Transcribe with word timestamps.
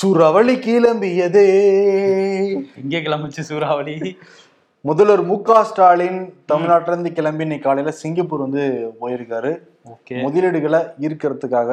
சுறவழி 0.00 0.52
கிளம்பியதே 0.64 1.44
இங்கே 2.82 2.98
கிளம்பிச்சு 3.06 3.42
சூறாவளி. 3.48 3.94
முதல்வர் 4.88 5.22
மு 5.30 5.36
க 5.46 5.64
ஸ்டாலின் 5.68 6.20
தமிழ்நாட்டில 6.50 6.92
இருந்து 6.92 7.12
கிளம்பி 7.12 7.44
இன்னைக்கு 7.46 7.66
காலையில 7.68 7.92
சிங்கப்பூர் 8.00 8.44
வந்து 8.44 8.64
போயிருக்காரு. 9.00 9.52
முதலீடுகளை 10.24 10.80
ஈர்க்கிறதுக்காக. 11.06 11.70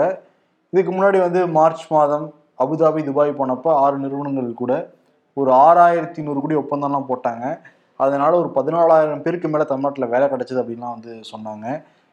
இதுக்கு 0.73 0.91
முன்னாடி 0.91 1.19
வந்து 1.25 1.41
மார்ச் 1.57 1.85
மாதம் 1.95 2.25
அபுதாபி 2.65 3.03
துபாய் 3.09 3.37
போனப்ப 3.41 3.75
ஆறு 3.83 3.97
நிறுவனங்கள் 3.97 4.49
கூட 4.61 4.73
ஒரு 5.33 5.51
ஆறாயிரத்தி 5.51 6.23
நூறு 6.27 6.41
கோடி 6.41 6.57
ஒப்பந்தம்லாம் 6.63 7.09
போட்டாங்க. 7.11 7.45
அதனால 7.95 8.31
ஒரு 8.41 8.51
பதினாலாயிரம் 8.57 9.23
பேருக்கு 9.27 9.47
மேல 9.47 9.63
தமிழ்நாட்டில் 9.73 10.11
வேலை 10.15 10.27
கிடைச்சது 10.33 10.61
அப்படின்லாம் 10.63 10.97
வந்து 10.97 11.13
சொன்னாங்க. 11.33 11.67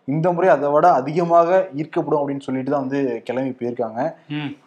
இந்த 0.08 0.26
முறை 0.34 0.48
அதை 0.54 0.68
விட 0.74 0.86
அதிகமாக 1.00 1.58
ஈர்க்கப்படும் 1.80 2.20
அப்படின்னு 2.20 2.46
சொல்லிட்டு 2.46 2.70
தான் 2.72 2.84
வந்து 2.84 3.00
கிளம்பி 3.26 3.52
போயிருக்காங்க. 3.58 4.00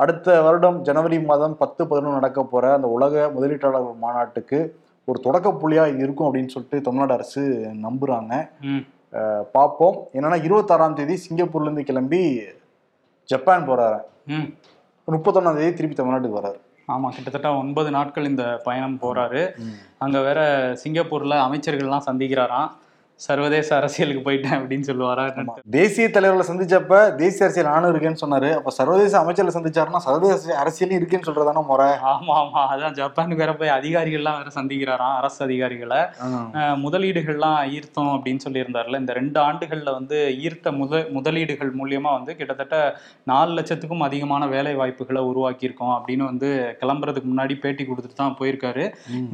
அடுத்த 0.04 0.36
வருடம் 0.48 0.78
ஜனவரி 0.88 1.18
மாதம் 1.30 1.56
பத்து 1.62 1.82
பதினொன்று 1.92 2.20
நடக்க 2.20 2.44
போற 2.54 2.74
அந்த 2.78 2.90
உலக 2.98 3.23
முதலீட்டாளர்கள் 3.36 4.04
மாநாட்டுக்கு 4.04 4.59
ஒரு 5.09 5.20
தொடக்க 5.26 5.48
புள்ளியா 5.62 5.84
இது 5.94 6.04
இருக்கும் 6.06 6.28
அப்படின்னு 6.28 6.54
சொல்லிட்டு 6.54 6.78
தமிழ்நாடு 6.86 7.14
அரசு 7.18 7.42
நம்புறாங்க. 7.86 8.34
பார்ப்போம். 9.56 9.98
என்னன்னா 10.18 10.38
இருபத்தாறாம் 10.45 10.95
தேதி 11.00 11.16
சிங்கப்பூர்ல 11.26 11.70
இருந்து 11.70 11.90
கிளம்பி 11.90 12.22
ஜப்பான் 13.30 13.67
போறாரு. 13.70 14.00
முப்பத்தொன்னாம் 15.08 15.59
தேதி 15.59 15.73
திருப்பி 15.73 15.98
தமிழ்நாட்டுக்கு 16.00 16.40
வராரு. 16.40 16.59
ஆமா 16.94 17.08
கிட்டத்தட்ட 17.14 17.50
ஒன்பது 17.62 17.90
நாட்கள் 17.98 18.30
இந்த 18.31 18.44
பயணம் 18.66 18.98
போறாரு. 19.04 19.44
அங்க 20.06 20.17
வேற 20.28 20.40
சிங்கப்பூர்ல 20.81 21.38
அமைச்சர்கள்லாம் 21.45 22.08
சந்திக்கிறாராம். 22.09 22.72
சர்வதேச 23.24 23.70
அரசியலுக்கு 23.78 24.22
போயிட்டேன் 24.26 24.55
அப்படின்னு 24.58 24.88
சொல்லுவாரா 24.88 25.26
தேசிய 25.76 26.06
தலைவர்களை 26.16 26.46
சந்திச்சப்ப 26.48 26.96
தேசிய 27.22 27.46
அரசியல் 27.46 27.70
நானும் 27.72 27.92
இருக்கேன்னு 27.92 28.22
சொன்னாரு. 28.23 28.50
அப்ப 28.58 28.72
சர்வதேச 28.78 29.14
அமைச்சர்களை 29.22 29.54
சந்திச்சாருன்னா 29.58 30.02
சர்வதேச 30.06 30.56
அரசியலும் 30.62 30.98
இருக்குன்னு 31.00 31.28
சொல்றதான 31.28 31.64
முறை? 31.70 31.88
ஆமா 32.14 32.34
ஆமா. 32.42 32.62
அதான் 32.73 32.98
ஜப்பானுக்கு 33.00 33.44
வேற 33.44 33.54
போய் 33.59 33.73
அதிகாரிகள்லாம் 33.78 34.40
வேற 34.40 34.52
சந்திக்கிறாராம் 34.58 35.16
அரசு 35.22 35.39
அதிகாரிகளை. 35.48 36.02
முதலீடுகள்லாம் 36.86 37.59
ஈர்த்தோம் 37.76 38.12
அப்படின்னு 38.16 38.45
சொல்லியிருந்தார்ல. 38.48 39.02
இந்த 39.04 39.16
ரெண்டு 39.20 39.39
ஆண்டுகள்ல 39.48 39.94
வந்து 40.00 40.20
ஈர்த்த 40.45 40.73
முத 40.82 41.02
முதலீடுகள் 41.17 41.72
மூலியமா 41.80 42.11
வந்து 42.17 42.36
கிட்டத்தட்ட 42.42 42.76
நாலு 43.34 43.52
லட்சத்துக்கும் 43.59 44.06
அதிகமான 44.09 44.44
வேலை 44.56 44.76
வாய்ப்புகளை 44.82 45.23
உருவாக்கியிருக்கோம் 45.32 45.95
அப்படின்னு 45.98 46.26
வந்து 46.32 46.52
கிளம்புறதுக்கு 46.84 47.32
முன்னாடி 47.34 47.58
பேட்டி 47.64 47.86
கொடுத்துட்டு 47.86 48.22
தான் 48.22 48.38
போயிருக்காரு. 48.42 48.86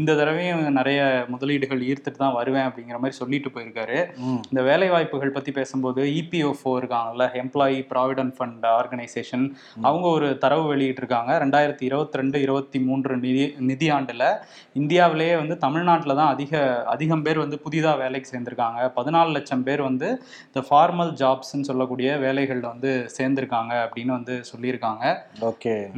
இந்த 0.02 0.12
தடவையும் 0.22 0.64
நிறைய 0.80 1.02
முதலீடுகள் 1.34 1.86
ஈர்த்துட்டு 1.90 2.24
தான் 2.24 2.38
வருவேன் 2.40 2.70
அப்படிங்கிற 2.70 2.98
மாதிரி 3.02 3.20
சொல்லிட்டு 3.22 3.50
போயிருக்காரு. 3.50 3.70
ம். 4.18 4.42
இந்த 4.50 4.64
வேலை 4.64 4.90
வாய்ப்புகள் 4.90 5.32
பத்தி 5.32 5.52
பேசும்போது 5.52 6.02
E 6.02 6.20
இபிஎஃப்ஓ 6.22 6.72
இருக்காங்கல்ல 6.80 7.30
எம்ப்ளாயி 7.42 7.86
ப்ராவிடன்ட் 7.90 8.34
ஃபண்ட் 8.38 8.66
ஆர்கனைசேஷன் 8.66 9.56
அவங்க 9.82 10.08
ஒரு 10.08 10.38
தரவு 10.38 10.76
வெளியிட்டிருக்காங்க. 10.76 11.32
ரெண்டாயிரத்தி 11.44 11.82
இருபத்தி 11.82 12.18
ரெண்டு 12.18 12.42
இருபத்தி 12.42 12.80
மூன்று 12.80 13.18
நிதி 13.18 13.56
நிதியாண்டுல 13.60 14.40
இந்தியாவிலேயே 14.74 15.36
வந்து 15.36 15.58
தமிழ்நாட்டில் 15.58 16.16
தான் 16.16 16.28
அதிக 16.28 16.84
அதிகம் 16.86 17.22
பேர் 17.22 17.38
வந்து 17.38 17.60
புதிதாக 17.60 17.98
வேலைக்கு 17.98 18.30
சேர்ந்திருக்காங்க. 18.32 18.92
பதினாலு 18.96 19.32
லட்சம் 19.32 19.64
பேர் 19.64 19.82
வந்து 19.82 20.10
இந்த 20.46 20.68
ஃபார்மல் 20.70 21.14
ஜாப்ஸ்ன்னு 21.22 21.62
சொல்லக்கூடிய 21.62 22.18
வேலைகளில் 22.18 22.62
வந்து 22.62 23.08
சேர்ந்திருக்காங்க 23.18 23.74
அப்படின்னு 23.86 24.12
வந்து 24.12 24.44
சொல்லியிருக்காங்க. 24.52 25.06
ஓகே. 25.42 25.92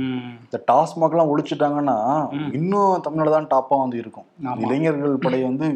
இந்த 0.45 0.63
டாஸ்மாக்லாம் 0.71 1.31
ஒழிச்சிட்டாங்கன்னா. 1.33 1.97
இன்னும் 2.53 3.01
தமிழ்நாடு 3.01 3.31
தான் 3.31 3.47
டாப்பா 3.47 3.79
வந்து 3.79 3.97
இருக்கும். 3.97 4.25
இளைஞர்கள் 4.65 5.17
படை 5.17 5.43
வந்து 5.43 5.67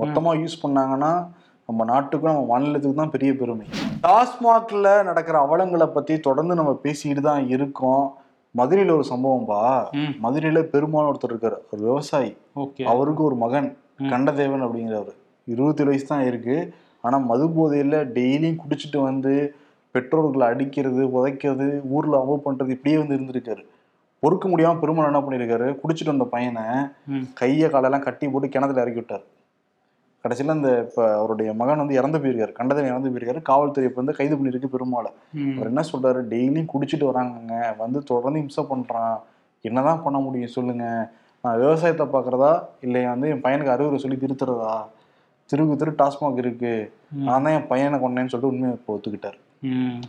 மொத்தமா 0.00 0.30
யூஸ் 0.42 0.62
பண்ணாங்கன்னா 0.62 1.12
நம்ம 1.68 1.84
நாட்டுக்கும் 1.84 2.30
நம்ம 2.32 2.46
மாநிலத்துக்கு 2.46 2.96
தான் 2.96 3.10
பெரிய 3.10 3.36
பெருமை. 3.36 3.66
டாஸ்மாக்ல 4.06 5.02
நடக்கிற 5.04 5.36
அவலங்களை 5.46 5.86
பத்தி 5.86 6.20
தொடர்ந்து 6.20 6.54
நம்ம 6.54 6.72
பேசிக்கிட்டு 6.72 7.22
தான் 7.28 7.48
இருக்கோம். 7.48 8.04
மதுரையில 8.54 8.90
ஒரு 8.90 9.04
சம்பவம்பா. 9.10 9.60
மதுரையில 10.24 10.62
பெருமாள் 10.62 11.08
ஒருத்தர் 11.10 11.32
இருக்காரு. 11.32 11.58
ஒரு 11.70 11.82
விவசாயி. 11.82 12.36
அவருக்கு 12.92 13.24
ஒரு 13.24 13.34
மகன். 13.34 13.76
கண்டதேவன் 14.10 14.64
அப்படிங்கிறவர். 14.66 15.16
இருபத்தி 15.46 15.84
வயசு 15.84 16.06
தான் 16.06 16.26
இருக்கு. 16.26 16.74
ஆனா 17.00 17.18
மது 17.30 17.46
போதையில 17.46 17.96
டெய்லியும் 18.16 18.60
குடிச்சிட்டு 18.62 18.98
வந்து 19.02 19.32
பெற்றோர்களை 19.94 20.46
அடிக்கிறது 20.52 21.02
உதைக்கிறது 21.16 21.66
ஊர்ல 21.90 22.20
அமோ 22.22 22.36
பண்றது 22.46 22.74
இப்படியே 22.76 22.98
வந்து 22.98 23.16
இருந்திருக்காரு. 23.16 23.62
பொறுக்க 24.22 24.48
முடியாம 24.48 24.78
பெருமாள் 24.78 25.08
என்ன 25.10 25.20
பண்ணியிருக்காரு 25.20 25.78
குடிச்சிட்டு 25.82 26.12
வந்த 26.12 26.24
பையனை 26.24 26.64
கையை 27.40 27.70
காலெல்லாம் 27.70 28.06
கட்டி 28.06 28.28
போட்டு 28.28 28.48
கிணத்துல 28.48 28.80
இறக்கி 28.80 29.00
விட்டார். 29.00 29.24
கடைசியில் 30.24 30.54
அந்த 30.54 30.70
இப்போ 30.84 31.02
அவருடைய 31.18 31.48
மகன் 31.60 31.80
வந்து 31.82 31.96
இறந்து 32.00 32.18
போயிருக்காரு 32.22 32.52
கண்டதன் 32.58 32.90
இறந்து 32.92 33.10
போயிருக்காரு 33.12 33.40
காவல்துறை 33.48 33.86
இப்போ 33.88 34.00
வந்து 34.02 34.16
கைது 34.18 34.34
பண்ணியிருக்கு 34.36 34.72
பெருமாளை 34.74 35.10
அவர் 35.56 35.70
என்ன 35.70 35.82
சொல்றாரு? 35.90 36.20
டெய்லியும் 36.32 36.70
குடிச்சிட்டு 36.72 37.08
வராங்கங்க. 37.10 37.56
வந்து 37.82 37.98
தொடர்ந்து 38.10 38.42
இம்சை 38.44 38.64
பண்றான். 38.70 39.16
என்னதான் 39.64 40.02
பண்ண 40.04 40.18
முடியும் 40.26 40.54
சொல்லுங்க. 40.56 40.84
நான் 41.44 41.58
விவசாயத்தை 41.62 42.06
பார்க்கறதா 42.14 42.52
இல்லை 42.86 43.00
வந்து 43.12 43.26
என் 43.32 43.42
பையனுக்கு 43.46 43.74
அறிவுரை 43.74 43.98
சொல்லி 44.04 44.18
திருத்துறதா? 44.22 44.74
திருக்கு 45.50 45.74
திரு 45.80 45.92
டாஸ்மாக் 46.00 46.40
இருக்கு. 46.42 46.74
நான் 47.26 47.44
தான் 47.46 47.56
என் 47.56 47.68
பையனை 47.72 47.96
கொண்டேன்னு 48.04 48.32
சொல்லிட்டு 48.32 48.52
உண்மையை 48.52 48.76
இப்போ 48.78 48.94
ஒத்துக்கிட்டாரு. 48.96 49.38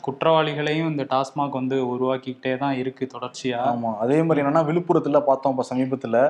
குற்றவாளிகளையும் 0.06 0.90
இந்த 0.92 1.04
டாஸ்மாக் 1.12 1.60
வந்து 1.60 1.76
உருவாக்கிக்கிட்டே 1.94 2.54
தான் 2.64 2.78
இருக்கு 2.82 3.04
தொடர்ச்சியா. 3.16 3.60
ஆமா. 3.74 3.92
அதே 4.04 4.18
மாதிரி 4.24 4.44
என்னன்னா 4.44 4.64
விழுப்புரத்துல 4.70 5.20
பார்த்தோம் 5.30 5.54
இப்போ 5.56 5.66
சமீபத்துல. 5.72 6.24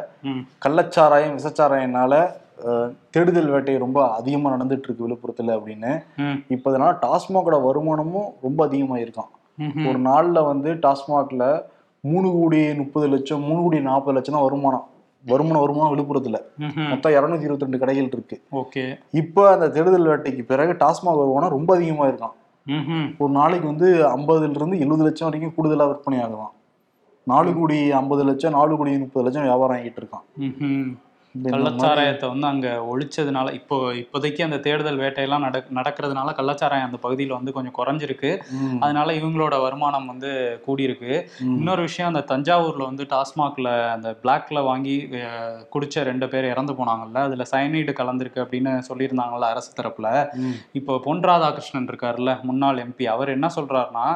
கள்ளச்சாராயம் 0.66 1.38
விசச்சாராயம்னால 1.40 2.14
தேடுதல் 3.14 3.50
வேட்டை 3.54 3.78
ரொம்ப 3.78 4.00
அதிகமா 4.18 4.54
நடந்துட்டு 4.56 4.88
இருக்கு 4.88 5.06
விழுப்புரத்துல 5.08 5.56
அப்படின்னு. 5.58 5.92
இப்போ 6.56 6.68
இதனால 6.72 6.92
டாஸ்மாகோட 7.06 7.58
வருமானமும் 7.68 8.30
ரொம்ப 8.46 8.60
அதிகமா 8.68 8.98
இருக்கான். 8.98 9.32
ஒரு 9.90 10.00
நாள்ல 10.10 10.46
வந்து 10.52 10.72
டாஸ்மாக்ல 10.86 11.44
மூணு 12.04 12.28
கோடி 12.32 12.60
முப்பது 12.82 13.08
லட்சம் 13.14 13.46
மூணு 13.50 13.60
கோடி 13.64 13.78
நாற்பது 13.90 14.16
லட்சம் 14.18 14.36
தான் 14.38 14.48
வருமானம். 14.48 14.86
வருமானம் 15.26 15.64
வருமானம் 15.64 15.94
விழுப்புரத்துல. 15.94 16.38
மொத்தம் 16.92 17.14
இரநூத்தி 17.18 17.48
இருபத்தி 17.48 17.68
ரெண்டு 17.68 17.82
கடைகள் 17.84 18.10
இருக்கு. 18.16 18.38
ஓகே. 18.62 18.84
இப்போ 19.22 19.44
அந்த 19.54 19.70
தேடுதல் 19.76 20.10
வேட்டைக்கு 20.12 20.44
பிறகு 20.52 20.74
டாஸ்மாக் 20.84 21.22
வருமானம் 21.22 21.56
ரொம்ப 21.58 21.70
அதிகமா 21.78 22.06
இருக்கான். 22.12 22.36
ஒரு 23.24 23.32
நாளைக்கு 23.40 23.68
வந்து 23.72 23.88
ஐம்பதுல 24.16 24.58
இருந்து 24.60 24.78
எழுபது 24.84 25.04
லட்சம் 25.08 25.28
வரைக்கும் 25.30 25.56
கூடுதலா 25.58 25.88
விற்பனை 25.92 26.20
ஆகலாம் 26.26 26.54
நாலு 27.28 27.50
கோடி 27.58 27.78
ஐம்பது 28.00 28.24
லட்சம் 28.30 28.56
நாலு 28.58 28.78
கோடி 28.78 28.92
முப்பது 29.04 29.26
லட்சம் 29.26 29.48
வியாபாரம் 29.50 29.78
ஆகிட்டு 29.80 30.00
இருக்கான் 30.02 30.26
கள்ளச்சாராயத்தை 31.44 32.28
வந்து 32.30 32.48
அங்க 32.48 32.68
ஒழிச்சதுனால 32.92 33.54
இப்போ 33.54 33.78
இப்போதைக்கு 34.02 34.42
அந்த 34.44 34.58
தேடுதல் 34.66 35.00
வேட்டையெல்லாம் 35.04 35.46
நடக் 35.48 35.72
நடக்கிறதுனால 35.78 36.34
கள்ளச்சாராயம் 36.38 36.88
அந்த 36.90 37.00
பகுதியில் 37.06 37.36
வந்து 37.38 37.52
கொஞ்சம் 37.52 37.76
குறைஞ்சிருக்கு 37.80 38.32
அதனால 38.84 39.08
இவங்களோட 39.14 39.56
வருமானம் 39.62 40.08
வந்து 40.12 40.30
கூடியிருக்கு. 40.68 41.12
இன்னொரு 41.58 41.82
விஷயம் 41.82 42.12
அந்த 42.12 42.24
தஞ்சாவூர்ல 42.32 42.86
வந்து 42.92 43.06
டாஸ்மாக்ல 43.14 43.70
அந்த 43.96 44.10
பிளாக்ல 44.24 44.64
வாங்கி 44.70 44.96
குடிச்ச 45.76 46.04
ரெண்டு 46.10 46.30
பேர் 46.30 46.52
இறந்து 46.54 46.74
போனாங்கல்ல 46.74 47.22
அதுல 47.28 47.46
சயனைடு 47.54 47.94
கலந்திருக்கு 48.00 48.44
அப்படின்னு 48.46 48.74
சொல்லியிருந்தாங்கல்ல 48.90 49.50
அரசு 49.56 49.72
தரப்புல. 49.80 50.08
இப்போ 50.80 50.94
பொன் 51.08 51.24
ராதாகிருஷ்ணன் 51.30 51.90
இருக்கார்ல 51.92 52.32
முன்னாள் 52.44 52.82
எம்பி 52.86 53.08
அவர் 53.16 53.36
என்ன 53.36 53.50
சொல்றாருன்னா 53.58 54.08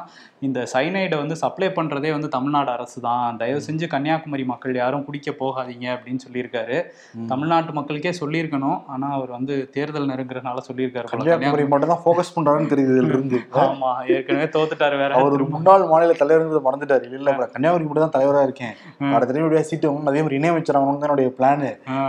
இந்த 0.47 0.59
சைனைடை 0.73 1.17
வந்து 1.17 1.35
சப்ளை 1.43 1.69
பண்றதே 1.77 2.11
வந்து 2.17 2.29
தமிழ்நாடு 2.35 2.71
அரசு 2.71 2.97
தான் 3.01 3.37
தயவு 3.43 3.61
செஞ்சு 3.67 3.85
கன்னியாகுமரி 3.87 4.43
மக்கள் 4.43 4.81
யாரும் 4.81 5.05
குடிக்க 5.07 5.29
போகாதீங்க 5.39 5.87
அப்படின்னு 5.95 6.23
சொல்லியிருக்காரு. 6.25 6.77
தமிழ்நாட்டு 7.29 7.71
மக்களுக்கே 7.73 8.13
சொல்லியிருக்கணும். 8.19 8.77
ஆனா 8.87 9.07
அவர் 9.13 9.31
வந்து 9.31 9.53
தேர்தல் 9.73 10.09
நெருங்குறதுனால 10.09 10.63
சொல்லியிருக்காரு. 10.67 11.07
கன்னியாகுமரி 11.11 11.63
மட்டும் 11.67 11.91
தான் 11.93 12.01
ஃபோக்கஸ் 12.03 12.33
பண்றாருன்னு 12.35 12.71
தெரியுது 12.71 12.93
இதுல 12.95 13.13
இருந்து 13.13 13.39
ஆமா 13.63 13.89
ஏற்கனவே 14.15 14.47
தோத்துட்டாரு 14.55 14.97
வேற. 14.97 15.11
அவர். 15.19 15.43
முன்னாள் 15.53 15.85
மாநில 15.87 16.17
தலைவர் 16.19 16.37
மறந்துட்டாரு. 16.67 17.05
இல்ல 17.11 17.29
கன்னியாகுமரி 17.47 17.87
மட்டும் 17.87 18.05
தான் 18.05 18.15
தலைவரா 18.17 18.41
இருக்கேன். 18.47 18.73
அடுத்த 19.13 19.31
தடவை 19.31 19.63
சீட்டு 19.69 19.77
அதே 20.11 20.21
மாதிரி 20.21 20.39
இணையமைச்சர் 20.39 20.79
ஆகணும் 20.79 20.97
தான் 20.97 21.09
என்னுடைய 21.09 21.29
பிளான் 21.37 21.65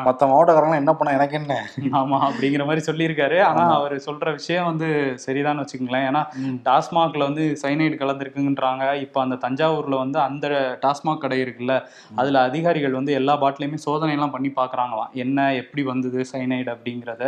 மத்த 0.07 0.29
மாவட்டக்காரங்க 0.31 0.77
என்ன 0.77 0.95
பண்ண 0.95 1.15
எனக்கு 1.19 1.39
என்ன? 1.39 1.55
ஆமா 2.01 2.19
அப்படிங்கிற 2.27 2.65
மாதிரி 2.69 2.85
சொல்லியிருக்காரு. 2.87 3.39
ஆனா. 3.45 3.65
அவர் 3.79 3.95
சொல்ற 4.07 4.27
விஷயம் 4.37 4.69
வந்து 4.71 4.89
சரிதான் 5.25 5.61
வச்சுக்கோங்களேன். 5.61 6.07
ஏன்னா. 6.11 6.23
டாஸ்மாக்ல 6.69 7.27
வந்து 7.29 7.45
சைனைடு 7.63 7.97
கலந்துருக்குன்றாங்க. 8.01 8.77
இப்போ 9.05 9.19
அந்த 9.23 9.39
தஞ்சாவூர்ல 9.45 9.97
வந்து 10.03 10.19
அந்த 10.27 10.47
டாஸ்மாக் 10.83 11.23
கடை 11.23 11.39
இருக்குல்ல 11.41 11.75
அதுல 12.17 12.41
அதிகாரிகள் 12.49 12.99
வந்து 12.99 13.13
எல்லா 13.19 13.35
பாட்டிலையுமே 13.43 13.81
சோதனை 13.85 14.15
எல்லாம் 14.17 14.33
பண்ணி 14.33 14.51
பாக்குறாங்களாம் 14.93 15.23
என்ன 15.23 15.39
எப்படி 15.61 15.83
வந்தது 15.91 16.19
சைனைடு 16.31 16.71
அப்படிங்கிறத 16.75 17.23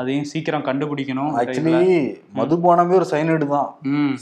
அதையும் 0.00 0.28
சீக்கிரம் 0.32 0.66
கண்டுபிடிக்கணும். 0.68 1.32
ஆக்சுவலி 1.40 1.74
மதுபானமே 2.38 2.94
ஒரு 3.00 3.08
சைனைடு 3.12 3.46
தான். 3.54 3.68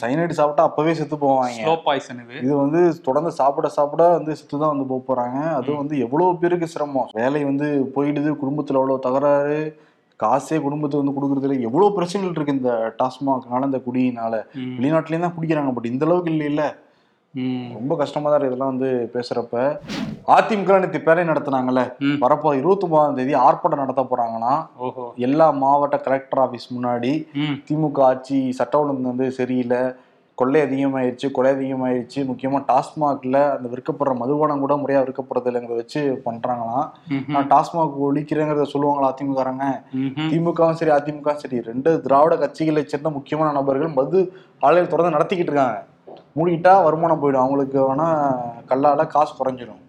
சைனைடு 0.02 0.38
சாப்பிட்டா 0.40 0.66
அப்பவே 0.68 0.94
செத்து 1.00 1.18
போவாங்க. 1.24 1.60
ஸ்லோ 1.60 1.74
பாய்சன் 1.86 2.22
இது. 2.24 2.36
இது 2.44 2.54
வந்து 2.62 2.80
தொடர்ந்து 3.06 3.32
சாப்பிட 3.40 3.68
சாப்பிட 3.76 4.02
வந்து 4.18 4.34
செத்து 4.40 4.56
தான் 4.56 4.72
வந்து 4.74 4.88
போக 4.90 5.02
போறாங்க. 5.08 5.38
அதுவும் 5.58 5.82
வந்து 5.82 5.96
எவ்வளவு 6.06 6.40
பேருக்கு 6.42 6.72
சிரமம். 6.74 7.10
வேலை 7.20 7.42
வந்து 7.50 7.68
போயிடுது 7.96 8.32
குடும்பத்துல 8.42 8.80
எவ்வளவு 8.80 9.06
தகராறு. 9.08 9.60
காசே 10.20 10.56
குடும்பத்துக்கு 10.62 11.02
வந்து 11.02 11.16
கொடுக்கறதுல 11.16 11.54
எவ்வளவு 11.66 11.94
பிரச்சனைகள் 11.96 12.34
இருக்கு 12.34 12.56
இந்த 12.56 12.72
டாஸ்மாக்னால 12.98 13.68
இந்த 13.68 13.78
குடியினால. 13.86 14.34
வெளிநாட்டுலயும் 14.76 15.24
தான் 15.26 15.36
குடிக்கிறாங்க 15.36 15.72
பட் 15.76 15.90
இந்த 15.90 16.04
அளவுக்கு 16.06 16.32
இல்லைல்ல 16.34 16.64
ம், 16.66 16.89
ரொம்ப 17.74 17.96
கஷ்டமா 17.96 18.30
தான் 18.30 18.40
இதெல்லாம் 18.40 18.76
வந்து 18.76 19.10
பேசுறப்ப. 19.14 19.78
அதிமுக 20.26 20.78
நேற்று 20.78 21.00
பேரை 21.00 21.24
நடத்துனாங்கல்ல. 21.24 21.92
வரப்போ 22.20 22.56
இருபத்தி 22.56 22.86
ஒன்பதாம் 22.86 23.14
தேதி 23.14 23.34
ஆர்ப்பாட்டம் 23.34 23.76
நடத்த 23.76 24.02
போறாங்களாம். 24.02 24.66
ஓஹோ. 24.76 25.12
எல்லா 25.16 25.50
மாவட்ட 25.50 25.98
கலெக்டர் 25.98 26.40
ஆபீஸ் 26.40 26.74
முன்னாடி 26.74 27.26
திமுக 27.68 28.00
ஆட்சி 28.00 28.52
சட்ட 28.52 28.80
ஒழுங்கு 28.80 29.02
வந்து 29.02 29.30
சரியில்லை. 29.30 29.92
கொள்ளை 30.34 30.60
அதிகமாயிருச்சு 30.60 31.30
கொலை 31.30 31.52
அதிகமாயிருச்சு. 31.52 32.16
முக்கியமா 32.16 32.64
டாஸ்மாக்ல 32.68 33.56
அந்த 33.56 33.68
விற்கப்படுற 33.68 34.16
மதுபானம் 34.16 34.58
கூட 34.58 34.74
முறையா 34.74 35.00
விற்கப்படுறது 35.02 35.44
இல்லைங்கிறத 35.44 35.74
வச்சு 35.74 36.22
பண்றாங்களாம். 36.24 36.86
ம்ஹும். 37.08 37.28
நான் 37.28 37.48
டாஸ்மாக் 37.48 38.00
ஒழிக்கிறேங்கிறத 38.00 38.66
சொல்லுவாங்களா 38.72 39.12
அதிமுககாரங்க? 39.12 39.82
ம்ஹும். 39.94 40.30
திமுகவும் 40.30 40.70
சரி 40.70 40.90
அதிமுகவும் 40.90 41.34
சரி. 41.34 41.60
ரெண்டு 41.60 42.00
திராவிட 42.00 42.34
கட்சிகளை 42.36 42.84
சேர்ந்த 42.84 43.10
முக்கியமான 43.10 43.52
நபர்கள் 43.52 43.88
மது 43.88 44.32
ஆலையில் 44.62 44.88
தொடர்ந்து 44.88 45.18
நடத்திக்கிட்டு 45.18 45.52
இருக்காங்க. 45.52 45.84
மூடிட்டா 46.36 46.72
வருமானம் 46.84 47.22
போயிடும். 47.22 47.44
அவங்களுக்கு 47.44 47.78
வேணால் 47.88 48.64
கல்லால் 48.66 49.12
காசு 49.14 49.32
குறைஞ்சிடும் 49.36 49.80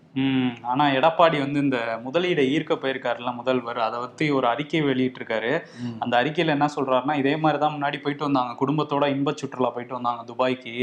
ஆனா 0.72 0.86
எடப்பாடி 0.98 1.38
வந்து 1.44 1.60
இந்த 1.60 1.78
முதலீடை 2.06 2.44
ஈர்க்க 2.54 2.74
போயிருக்காருல்ல 2.82 3.32
முதல்வர் 3.36 3.80
அதை 3.86 3.98
பத்தி 4.00 4.26
ஒரு 4.38 4.48
அறிக்கை 4.48 4.82
வெளியிட்டிருக்காரு. 4.82 5.52
அந்த 6.04 6.14
அறிக்கையில 6.22 6.56
என்ன 6.58 6.68
சொல்றாருன்னா 6.76 7.14
இதே 7.22 7.34
மாதிரி 7.36 7.60
தான் 7.64 7.74
முன்னாடி 7.76 7.98
போயிட்டு 8.04 8.28
வந்தாங்க. 8.28 8.54
குடும்பத்தோட 8.62 9.06
இன்ப 9.16 9.34
சுற்றுலா 9.42 9.70
போயிட்டு 9.70 9.98
வந்தாங்க 9.98 10.24
துபாய்க்கு. 10.32 10.74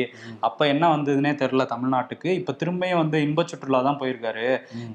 அப்ப 0.40 0.66
என்ன 0.66 0.84
வந்ததுன்னே 0.94 1.32
தெரியல 1.42 1.66
தமிழ்நாட்டுக்கு. 1.75 2.30
இப்ப 2.40 2.54
திரும்பியும் 2.62 3.02
வந்து 3.02 3.20
இன்ப 3.26 3.44
சுற்றுலா 3.50 3.80
தான் 3.88 4.00
போயிருக்காரு. 4.02 4.46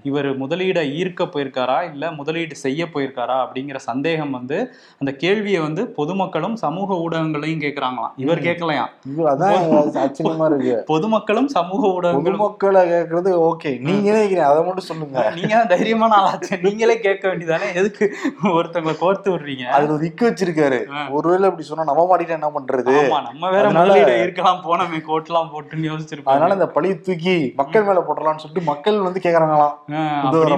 இவர் 0.10 0.30
முதலீடை 0.44 0.84
ஈர்க்க 1.00 1.30
போயிருக்காரா 1.36 1.78
இல்ல 1.92 2.12
முதலீடு 2.12 2.56
செய்ய 2.56 2.90
போயிருக்காரா 2.96 3.38
அப்படிங்கிற 3.46 3.82
சந்தேகம் 3.90 4.36
வந்து 4.40 4.58
அந்த 5.02 5.12
கேள்வியை 5.24 5.62
வந்து 5.68 5.86
பொதுமக்களும் 6.00 6.58
சமூக 6.66 7.00
ஊடகங்களையும் 7.06 7.64
கேக்குறாங்களாம். 7.66 8.16
இவர் 8.24 8.42
இருக்கு. 10.54 10.76
பொதுமக்களும் 10.94 11.50
சமூக 11.58 11.82
ஊடகங்களும் 11.96 12.44
கேட்கறது 12.94 13.32
ஓகே. 13.50 13.72
நீங்க 13.88 14.10
நினைக்கிறேன். 14.24 14.50
அதை 14.52 14.64
மட்டும் 14.66 14.90
சொல்லுங்க. 14.90 15.32
நீங்க 15.36 15.54
தான் 15.56 15.72
தைரியமான 15.74 16.18
ஆளாச்சு. 16.20 16.62
நீங்களே 16.62 16.96
கேட்க 17.00 17.24
வேண்டியதானே? 17.28 17.68
எதுக்கு 17.76 18.06
ஒருத்தவங்களை 18.44 18.96
கோர்த்து 19.04 19.30
விடுறீங்க? 19.34 19.66
அதுல 19.78 19.94
ஒரு 19.94 20.06
இக்கு 20.10 20.24
வச்சிருக்காரு. 20.24 20.80
ஒருவேளை 21.10 21.46
அப்படி 21.50 21.68
சொன்னா 21.68 21.84
நம்ப 21.84 22.08
மாட்டேன் 22.08 22.36
என்ன 22.40 22.52
பண்றது? 22.58 22.94
நம்ம 23.30 23.50
வேற 23.50 23.66
முதலீடு 23.70 24.16
இருக்கலாம் 24.22 24.62
போனமே 24.68 25.00
கோட்லாம் 25.10 25.50
போட்டுன்னு 25.54 25.90
யோசிச்சிருப்பாங்க. 25.92 26.34
அதனால 26.34 26.54
இந்த 26.54 26.68
பழி 26.68 26.92
தூக்கி 27.00 27.36
மக்கள் 27.56 27.84
மேல 27.84 28.04
போடலாம்னு 28.10 28.44
சொல்லிட்டு 28.44 28.70
மக்கள் 28.72 29.00
வந்து 29.08 29.22
கேக்குறாங்களாம். 29.24 29.76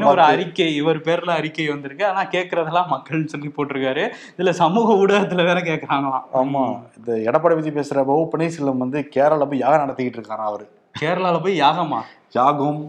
ஒரு. 0.05 0.21
அறிக்கை 0.21 0.75
இவர் 0.75 0.99
பேர்ல 1.07 1.29
அறிக்கை 1.39 1.67
வந்திருக்கு. 1.67 2.05
ஆனா 2.05 2.23
கேக்குறதெல்லாம் 2.23 2.91
மக்கள்னு 2.93 3.31
சொல்லி 3.33 3.51
போட்டிருக்காரு. 3.57 4.03
இதுல 4.37 4.49
சமூக 4.49 4.93
ஊடகத்துல 4.93 5.43
வேற 5.49 5.59
கேக்குறாங்களாம். 5.59 6.25
ஆமா 6.33 6.63
இந்த 6.97 7.31
எடப்பாடி 7.31 7.55
பத்தி 7.57 7.69
பேசுற 7.69 7.95
பாபு 7.95 8.29
பன்னீர்செல்வம் 8.33 8.83
வந்து 8.85 9.09
கேரளா 9.15 9.45
போய் 9.49 9.63
யாகம் 9.65 9.83
நடத்திக்கிட்டு 9.83 10.19
இருக்காராம் 10.19 10.49
அவரு. 10.51 10.65
கேரளால 10.95 11.41
போய் 11.41 11.61
யாகமா? 11.61 11.97
யாகம். 12.31 12.79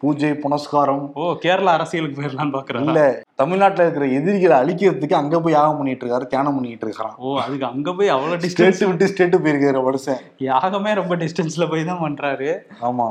பூஜை 0.00 0.30
புனஸ்காரம். 0.42 1.04
ஓ 1.14 1.26
கேரளா 1.44 1.72
அரசியலுக்கு 1.76 2.16
போயிடலாம்னு 2.18 2.54
பாக்குறாங்க 2.56 2.88
இல்ல 2.88 3.02
தமிழ்நாட்டுல 3.34 3.84
இருக்கிற 3.84 4.06
எதிரிகளை 4.18 4.56
அழிக்கிறதுக்கு 4.56 5.14
அங்க 5.14 5.40
போய் 5.40 5.52
யாகம் 5.52 5.78
பண்ணிட்டு 5.78 6.04
இருக்காரு 6.04 6.26
தியானம் 6.26 6.56
பண்ணிட்டு 6.56 6.86
இருக்காராம் 6.86 7.16
ஓ 7.18 7.38
அதுக்கு 7.38 7.66
அங்க 7.66 7.94
போய் 7.94 8.08
அவ்வளவு 8.08 8.40
டிஸ்டன்ஸ் 8.42 8.82
விட்டு 8.84 9.08
ஸ்டேட் 9.08 9.36
போயிருக்காரு 9.44 9.82
வருஷம் 9.82 10.20
யாகமே 10.48 10.92
ரொம்ப 10.94 11.16
டிஸ்டன்ஸ்ல 11.16 11.68
போய் 11.68 11.84
தான் 11.84 12.02
பண்றாரு. 12.02 12.50
ஆமா. 12.82 13.08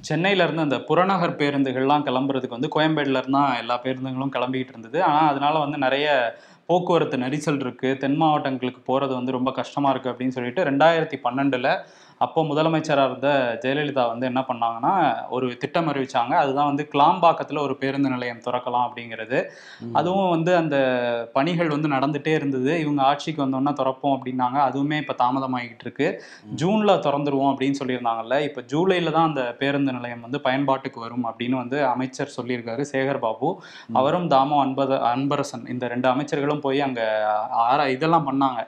சென்னையில 0.00 0.42
இருந்து 0.42 0.62
அந்த 0.62 0.78
புறநகர் 0.80 1.38
பேருந்துகள்லாம் 1.42 2.06
கிளம்புறதுக்கு 2.08 2.58
வந்து 2.58 2.74
கோயம்பேடுல 2.76 3.22
இருந்து 3.22 3.42
எல்லா 3.58 3.80
பேருந்துகளும் 3.84 4.34
கிளம்பிக்கிட்டு 4.36 4.74
இருந்தது. 4.76 5.00
ஆனா 5.02 5.22
அதனால 5.28 5.58
வந்து 5.58 5.78
நிறைய 5.78 6.08
போக்குவரத்து 6.68 7.16
நெரிசல் 7.18 7.60
இருக்கு. 7.60 7.88
தென் 7.98 8.16
மாவட்டங்களுக்கு 8.16 8.80
போறது 8.86 9.12
வந்து 9.14 9.32
ரொம்ப 9.32 9.50
கஷ்டமா 9.52 9.90
இருக்கு 9.90 10.10
அப்படின்னு 10.12 10.36
சொல்லிட்டு 10.38 10.62
ரெண்டாயிரத்தி 10.64 11.16
பன்னெண்டுல 11.24 11.68
அப்போ 12.18 12.42
முதலமைச்சராக 12.42 13.08
இருந்த 13.10 13.28
ஜெயலலிதா 13.62 14.08
வந்து 14.08 14.26
என்ன 14.26 14.40
பண்ணாங்கன்னா 14.48 14.92
ஒரு 15.28 15.56
திட்டம் 15.56 15.88
அறிவிச்சாங்க. 15.88 16.32
அதுதான் 16.42 16.68
வந்து 16.70 16.88
கிளாம்பாக்கத்துல 16.92 17.58
ஒரு 17.58 17.76
பேருந்து 17.76 18.08
நிலையம் 18.14 18.42
திறக்கலாம் 18.46 18.86
அப்படிங்கிறது. 18.88 19.38
அதுவும் 19.92 20.30
வந்து 20.30 20.56
அந்த 20.56 20.76
பணிகள் 21.32 21.68
வந்து 21.68 21.88
நடந்துட்டே 21.88 22.34
இருந்தது. 22.34 22.80
இவங்க 22.80 23.02
ஆட்சிக்கு 23.02 23.44
வந்தோன்னா 23.44 23.72
திறப்போம் 23.80 24.14
அப்படின்னாங்க. 24.16 24.58
அதுவுமே 24.68 24.98
இப்போ 25.02 25.16
தாமதமாகிட்டு 25.24 25.86
இருக்கு. 25.88 26.22
ஜூன்ல 26.62 26.96
திறந்துருவோம் 27.08 27.52
அப்படின்னு 27.52 27.80
சொல்லியிருந்தாங்கல்ல. 27.82 28.38
இப்போ 28.48 28.62
ஜூலைல 28.74 29.10
தான் 29.10 29.28
அந்த 29.30 29.56
பேருந்து 29.58 29.92
நிலையம் 29.92 30.20
வந்து 30.20 30.40
பயன்பாட்டுக்கு 30.40 31.00
வரும் 31.00 31.26
அப்படின்னு 31.30 31.56
வந்து 31.62 31.86
அமைச்சர் 31.86 32.36
சொல்லியிருக்காரு 32.38 32.84
சேகர் 32.92 33.22
பாபு. 33.26 33.50
அவரும் 33.92 34.28
தாமோ 34.28 34.60
அன்பத 34.64 35.00
அன்பரசன் 35.14 35.68
இந்த 35.74 35.86
ரெண்டு 35.88 36.08
அமைச்சர்களும் 36.08 36.64
போய் 36.68 36.80
அங்க 36.80 37.02
ஆரா 37.68 37.86
இதெல்லாம் 37.86 38.28
பண்ணாங்க. 38.30 38.60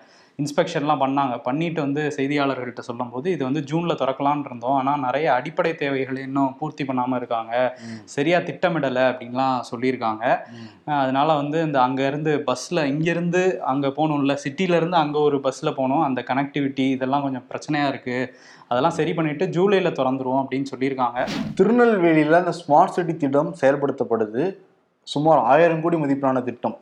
இன்ஸ்பெக்ஷன்லாம் 0.42 1.02
பண்ணாங்க. 1.02 1.42
பண்ணிட்டு 1.42 1.80
வந்து 1.80 2.12
செய்தியாளர்கள்ட்ட 2.16 2.78
சொல்லும்போது 2.78 3.30
இது 3.30 3.44
வந்து 3.44 3.60
ஜூன்ல 3.60 3.92
திறக்கலாம்னு 3.92 4.44
இருந்தோம். 4.44 4.74
ஆனா 4.74 4.96
நிறைய 4.96 5.34
அடிப்படை 5.34 5.74
தேவைகள் 5.74 6.18
இன்னும் 6.18 6.56
பூர்த்தி 6.58 6.84
பண்ணாம 6.84 7.16
இருக்காங்க. 7.16 7.78
ம். 7.82 8.00
சரியா 8.04 8.38
திட்டமிடலை 8.38 9.02
அப்படின்லாம் 9.02 9.60
சொல்லியிருக்காங்க. 9.70 10.38
அதனால 10.84 11.34
வந்து 11.34 11.62
இந்த 11.62 11.82
அங்க 11.82 12.06
இருந்து 12.06 12.44
பஸ்ல 12.46 12.84
இங்க 12.84 13.10
இருந்து 13.10 13.62
அங்க 13.62 13.88
போகணும்ல 13.88 14.36
சிட்டில 14.44 14.76
இருந்து 14.76 14.96
அங்க 14.96 15.18
ஒரு 15.18 15.36
பஸ்ல 15.36 15.72
போகணும். 15.74 16.00
அந்த 16.00 16.24
கனெக்டிவிட்டி 16.26 16.90
இதெல்லாம் 16.90 17.22
கொஞ்சம் 17.22 17.44
பிரச்சனையா 17.50 17.88
இருக்கு. 17.88 18.36
அதெல்லாம் 18.68 18.92
சரி 18.92 19.14
பண்ணிட்டு 19.14 19.46
ஜூலைல 19.46 19.90
திறந்துருவோம் 19.98 20.42
அப்படின்னு 20.42 20.66
சொல்லியிருக்காங்க. 20.76 21.26
திருநெல்வேலியில 21.60 22.38
இந்த 22.38 22.52
ஸ்மார்ட் 22.52 22.96
சிட்டி 22.98 23.16
திட்டம் 23.16 23.54
செயல்படுத்தப்படுது. 23.60 24.56
சுமார் 25.02 25.38
ஆயிரம் 25.38 25.82
கோடி 25.82 25.96
மதிப்பிலான 25.96 26.42
திட்டம். 26.42 26.76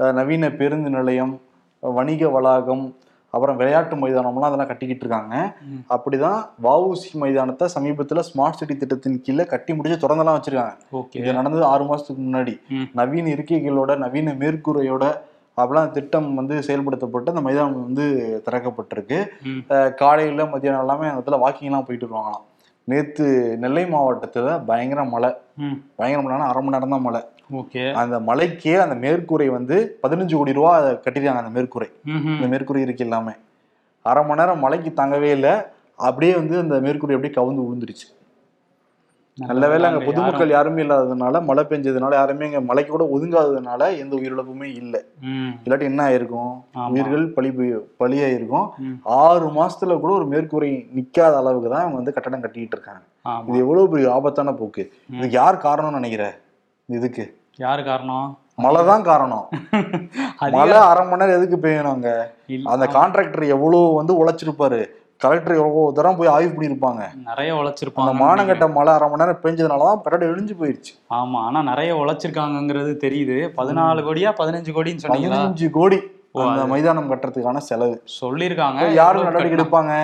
நவீன 0.00 0.50
பேருந்து 0.50 0.90
நிலையம் 0.90 1.40
வணிக 1.82 2.28
வளாகம் 2.36 2.86
அப்புறம் 3.34 3.56
விளையாட்டு 3.60 3.94
மைதானம்லாம் 3.96 4.48
அதெல்லாம் 4.48 4.70
கட்டிக்கிட்டு 4.70 5.04
இருக்காங்க. 5.04 5.34
அப்படிதான் 5.94 6.38
வஉசி 6.66 7.10
மைதானத்தை 7.22 7.66
சமீபத்துல 7.74 8.22
ஸ்மார்ட் 8.28 8.58
சிட்டி 8.60 8.74
திட்டத்தின் 8.76 9.18
கீழே 9.26 9.44
கட்டி 9.52 9.74
முடிச்சு 9.74 9.98
திறந்தெல்லாம் 10.04 10.38
வச்சிருக்காங்க. 10.38 10.76
இது 11.18 11.38
நடந்தது 11.38 11.64
ஆறு 11.72 11.84
மாசத்துக்கு 11.90 12.22
முன்னாடி. 12.28 12.54
நவீன 13.00 13.32
இருக்கைகளோட 13.36 13.96
நவீன 14.04 14.34
மேற்கூரையோட 14.42 15.04
அப்படிலாம் 15.56 15.94
திட்டம் 15.96 16.28
வந்து 16.34 16.56
செயல்படுத்தப்பட்டு 16.66 17.32
அந்த 17.34 17.44
மைதானம் 17.46 17.86
வந்து 17.86 18.04
திறக்கப்பட்டிருக்கு. 18.46 19.18
காலையில 20.02 20.46
மத்தியானம் 20.52 20.82
எல்லாமே 20.84 21.08
அந்த 21.10 21.20
இடத்துல 21.20 21.40
வாக்கிங் 21.44 21.70
எல்லாம் 21.70 21.86
போயிட்டு 21.88 22.08
வருவாங்களாம். 22.08 22.44
நேத்து 22.90 23.24
நெல்லை 23.62 23.84
மாவட்டத்துல 23.84 24.64
பயங்கர 24.64 25.04
மழை. 25.14 25.30
பயங்கர 25.96 26.20
மழைனா 26.24 26.48
அரை 26.50 26.60
மணி 26.62 26.74
நேரம் 26.76 26.94
தான் 26.94 27.06
மழை. 27.06 27.20
ஓகே. 27.60 27.82
அந்த 27.92 28.16
மலைக்கே 28.20 28.74
அந்த 28.84 28.94
மேற்கூரை 29.04 29.46
வந்து 29.56 29.76
பதினஞ்சு 30.02 30.34
கோடி 30.36 30.52
ரூபா 30.52 30.72
அதை 30.78 30.90
கட்டிருக்காங்க 31.04 31.42
அந்த 31.42 31.52
மேற்கூரை. 31.56 31.88
இந்த 32.36 32.46
மேற்கூரை 32.52 32.80
இருக்கு 32.86 33.04
எல்லாமே. 33.04 33.34
அரை 34.04 34.22
மணி 34.24 34.40
நேரம் 34.40 34.62
மழைக்கு 34.64 34.90
தாங்கவே 34.96 35.30
இல்லை. 35.38 35.54
அப்படியே 36.08 36.32
வந்து 36.34 36.56
அந்த 36.58 36.74
மேற்கூரை 36.86 37.14
அப்படியே 37.16 37.34
கவுந்து 37.38 37.64
விழுந்துருச்சு 37.64 38.06
நல்ல 39.38 39.68
வேளை 39.68 39.84
அங்க 39.84 40.04
பொதுமக்கள் 40.04 40.48
யாருமே 40.48 40.82
இல்லாததுனால 40.82 41.44
மழை 41.44 41.64
பெஞ்சதுனால 41.64 42.12
யாருமே 42.12 42.44
அங்க 42.46 42.60
மலைக்கு 42.60 42.92
கூட 42.92 43.04
ஒதுங்காததுனால 43.12 43.98
எந்த 43.98 44.16
உயிரிழப்புமே 44.16 44.62
இல்லை. 44.74 45.00
இல்லாட்டி 45.64 45.82
என்ன 45.82 46.08
ஆயிருக்கும். 46.08 46.52
உயிர்கள் 46.88 47.32
போய்- 47.32 47.52
பலியாயிருக்கும். 48.00 48.68
ஆறு 49.02 49.46
மாசத்துல 49.48 50.00
கூட 50.00 50.12
ஒரு 50.12 50.28
மேற்கூரை 50.28 50.70
நிக்காத 50.94 51.36
அளவுக்கு 51.36 51.68
தான் 51.68 51.80
அவங்க 51.80 51.96
வந்து 51.96 52.12
கட்டடம் 52.12 52.40
கட்டிக்கிட்டு 52.40 52.76
இருக்காங்க. 52.76 53.02
இது 53.48 53.58
எவ்வளவு 53.58 53.90
பெரிய 53.90 54.12
ஆபத்தான 54.12 54.52
போக்கு. 54.52 54.92
இதுக்கு 55.10 55.30
யார் 55.30 55.56
காரணம்னு 55.56 55.90
நினைக்கிற? 55.90 56.38
இதுக்கு. 56.86 57.36
யாரு 57.56 57.84
காரணம்? 57.84 58.38
மழை 58.56 58.84
தான் 58.84 59.02
காரணம். 59.02 59.48
மழை 60.52 60.72
அரை 60.82 61.06
மணி 61.06 61.24
நேரம் 61.24 61.42
எதுக்கு 61.42 61.68
பெய்யணும் 61.68 61.92
அங்க? 61.92 62.30
அந்த 62.64 62.86
கான்ட்ராக்டர் 62.86 63.46
எவ்வளவு 63.46 63.94
வந்து 63.94 64.26
உழைச்சிருப்பாரு? 64.26 64.80
கலெக்டர் 65.22 65.54
எவ்வளவு 65.54 65.92
தரம் 65.94 66.16
போய் 66.16 66.28
ஆய்வு 66.28 66.50
பண்ணியிருப்பாங்க. 66.56 67.02
நிறைய 67.28 67.54
உழைச்சிருப்பாங்க. 67.54 68.12
மானங்கட்ட 68.22 68.72
மழை 68.72 68.92
அரை 68.92 69.08
மணி 69.08 69.22
நேரம் 69.22 69.40
பெஞ்சதுனாலதான் 69.42 70.02
கட்டடம் 70.02 70.30
இடிஞ்சு 70.32 70.54
போயிருச்சு. 70.60 70.92
ஆமா 71.10 71.38
ஆனா 71.46 71.62
நிறைய 71.62 71.96
உழைச்சிருக்காங்கங்கிறது 71.96 72.92
தெரியுது. 73.04 73.38
பதினாலு 73.56 74.04
கோடியா 74.08 74.32
பதினஞ்சு 74.40 74.72
கோடின்னு 74.76 75.02
சொன்னீங்களா? 75.04 75.40
பதினஞ்சு 75.40 75.70
கோடி 75.70 75.98
அந்த 76.32 76.64
மைதானம் 76.66 77.10
கட்டுறதுக்கான 77.10 77.56
செலவு. 77.56 78.02
சொல்லியிருக்காங்க. 78.20 78.92
யாரும் 78.92 79.22
நடவடிக்கை? 79.22 79.58
எடுப்பாங்க? 79.58 79.94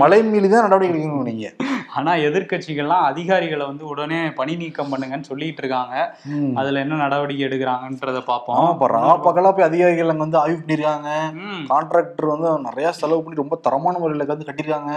மழை 0.00 0.18
மீறி 0.30 0.48
தான் 0.48 0.64
நடவடிக்கை 0.66 0.94
எடுக்கணும் 0.94 1.28
நீங்க. 1.30 1.48
ஆனா 1.98 2.12
எதிர்க்கட்சிகள்லாம் 2.28 3.04
அதிகாரிகளை 3.10 3.64
வந்து 3.68 3.84
உடனே 3.92 4.18
பணி 4.38 4.54
நீக்கம் 4.62 4.90
பண்ணுங்கன்னு 4.92 5.28
சொல்லிட்டு 5.30 5.62
இருக்காங்க. 5.62 5.94
அதுல 6.60 6.82
என்ன 6.84 6.98
நடவடிக்கை 7.02 7.44
எடுக்கிறாங்கன்றத 7.48 8.20
பார்ப்போம் 8.30 8.66
பாரு 8.80 8.98
பகலா 9.26 9.52
போய் 9.52 9.68
அதிகாரிகள் 9.68 10.12
அங்க 10.14 10.24
வந்து 10.26 10.42
ஆய்வு 10.42 10.58
பண்ணிருக்காங்க. 10.62 11.10
கான்ட்ராக்டர் 11.70 12.32
வந்து 12.32 12.50
நிறைய 12.68 12.90
செலவு 13.00 13.22
பண்ணி 13.22 13.42
ரொம்ப 13.42 13.58
தரமான 13.68 13.94
முறையில 14.02 14.26
வந்து 14.32 14.48
கட்டிருக்காங்க. 14.50 14.92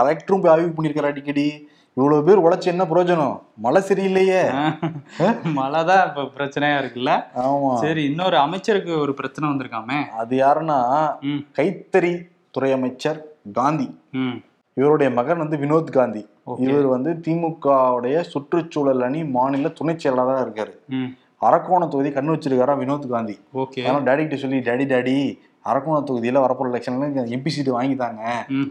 கலெக்டரும் 0.00 0.42
போய் 0.44 0.54
ஆய்வு 0.54 0.74
பண்ணிருக்காரு 0.78 1.12
அடிக்கடி. 1.12 1.46
இவ்வளவு 1.96 2.26
பேர் 2.26 2.42
உழைச்சு 2.44 2.68
என்ன 2.72 2.82
பிரயோஜனம்? 2.90 3.38
மழை 3.64 3.80
சரியில்லையே. 3.86 4.42
மழைதான் 5.56 6.04
இப்ப 6.08 6.28
பிரச்சனையா 6.36 6.76
இருக்குல்ல? 6.82 7.12
ஆமா. 7.46 7.72
சரி 7.84 8.02
இன்னொரு 8.10 8.36
அமைச்சருக்கு 8.44 8.92
ஒரு 9.04 9.14
பிரச்சனை 9.20 9.46
வந்திருக்காமே. 9.50 9.98
அது 10.22 10.34
யாருன்னா 10.44 10.78
கைத்தறி 11.58 12.14
துறை 12.56 12.70
அமைச்சர் 12.76 13.18
காந்தி. 13.52 14.00
இவருடைய 14.74 15.12
மகன் 15.12 15.38
வந்து 15.38 15.56
வினோத் 15.56 15.90
காந்தி. 15.90 16.28
இவர் 16.58 16.86
வந்து 16.86 17.10
திமுகவுடைய 17.12 18.20
சுற்றுச்சூழல் 18.20 19.02
அணி 19.02 19.24
மாநில 19.24 19.68
துணை 19.68 19.98
செயலாளராக 19.98 20.48
இருக்காரு. 20.48 20.74
ம், 20.88 21.10
அரக்கோணம் 21.40 21.88
தொகுதி 21.88 22.10
கண்ணு 22.10 22.34
வச்சிருக்காரா 22.34 22.74
வினோத் 22.76 23.08
காந்தி. 23.08 23.38
அதனால 23.86 24.12
டேடி 24.12 24.16
கிட்ட 24.16 24.36
சொல்லி 24.36 24.58
டேடி 24.58 24.86
டேடி 24.92 25.38
அரக்கோணம் 25.64 26.06
தொகுதியில 26.10 26.38
வரப்போற 26.42 26.68
எலெக்ஷன்ல 26.70 27.08
எம்பி 27.34 27.48
சீட்டு 27.48 27.72
வாங்கித்தாங்க. 27.80 28.20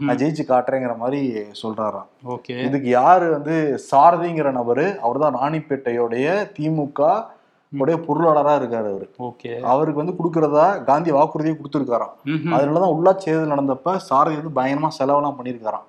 நான் 0.00 0.16
ஜெயிச்சு 0.16 0.42
காட்டுறேங்கிற 0.48 0.96
மாதிரி 0.96 1.38
சொல்றாராம். 1.62 2.06
ஓகே. 2.28 2.64
இதுக்கு 2.64 2.88
யாரு 2.88 3.30
வந்து 3.30 3.78
சாரதிங்கிற 3.90 4.48
நபரு? 4.58 4.96
அவர்தான் 4.98 5.36
ராணிப்பேட்டையோடைய 5.36 6.50
திமுக 6.58 7.24
உடைய 7.72 7.96
பொருளாளரா 8.06 8.52
இருக்காரு 8.60 8.88
அவரு. 8.92 9.06
ஓகே. 9.28 9.50
அவருக்கு 9.72 10.02
வந்து 10.02 10.16
கொடுக்கறதா 10.18 10.64
காந்தி 10.88 11.10
வாக்குறுதியை 11.16 11.54
கொடுத்துருக்காராம். 11.56 12.14
அதனாலதான் 12.54 12.94
உள்ளாட்சி 12.96 13.28
தேர்தல் 13.28 13.52
நடந்தப்ப 13.54 13.94
சாரதி 14.08 14.36
வந்து 14.40 14.56
பயங்கரமா 14.58 14.90
செலவெல்லாம் 14.98 15.38
பண்ணியிருக்காராம். 15.38 15.86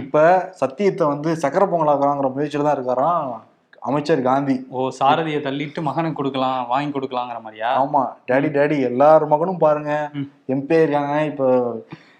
இப்ப 0.00 0.24
சத்தியத்தை 0.60 1.04
வந்து 1.12 1.32
சக்கர 1.42 1.64
பொங்கலாக்குறாங்கிற 1.72 2.30
முயற்சியில 2.36 2.66
தான் 2.68 2.78
இருக்காராம் 2.78 3.28
அமைச்சர் 3.88 4.22
காந்தி. 4.28 4.56
ஓ 4.76 4.88
சாரதியை 5.00 5.40
தள்ளிட்டு 5.42 5.80
மகனுக்கு 5.88 6.18
கொடுக்கலாம் 6.20 6.60
வாங்கி 6.72 6.90
கொடுக்கலாங்கிற 6.94 7.38
மாதிரியா? 7.44 7.70
ஆமா 7.82 8.02
டேடி 8.30 8.48
டேடி 8.56 8.78
எல்லார் 8.90 9.24
மகனும் 9.32 9.62
பாருங்க. 9.64 9.92
எம்பி 10.54 10.82
இருக்காங்க 10.84 11.16
இப்போ 11.30 11.48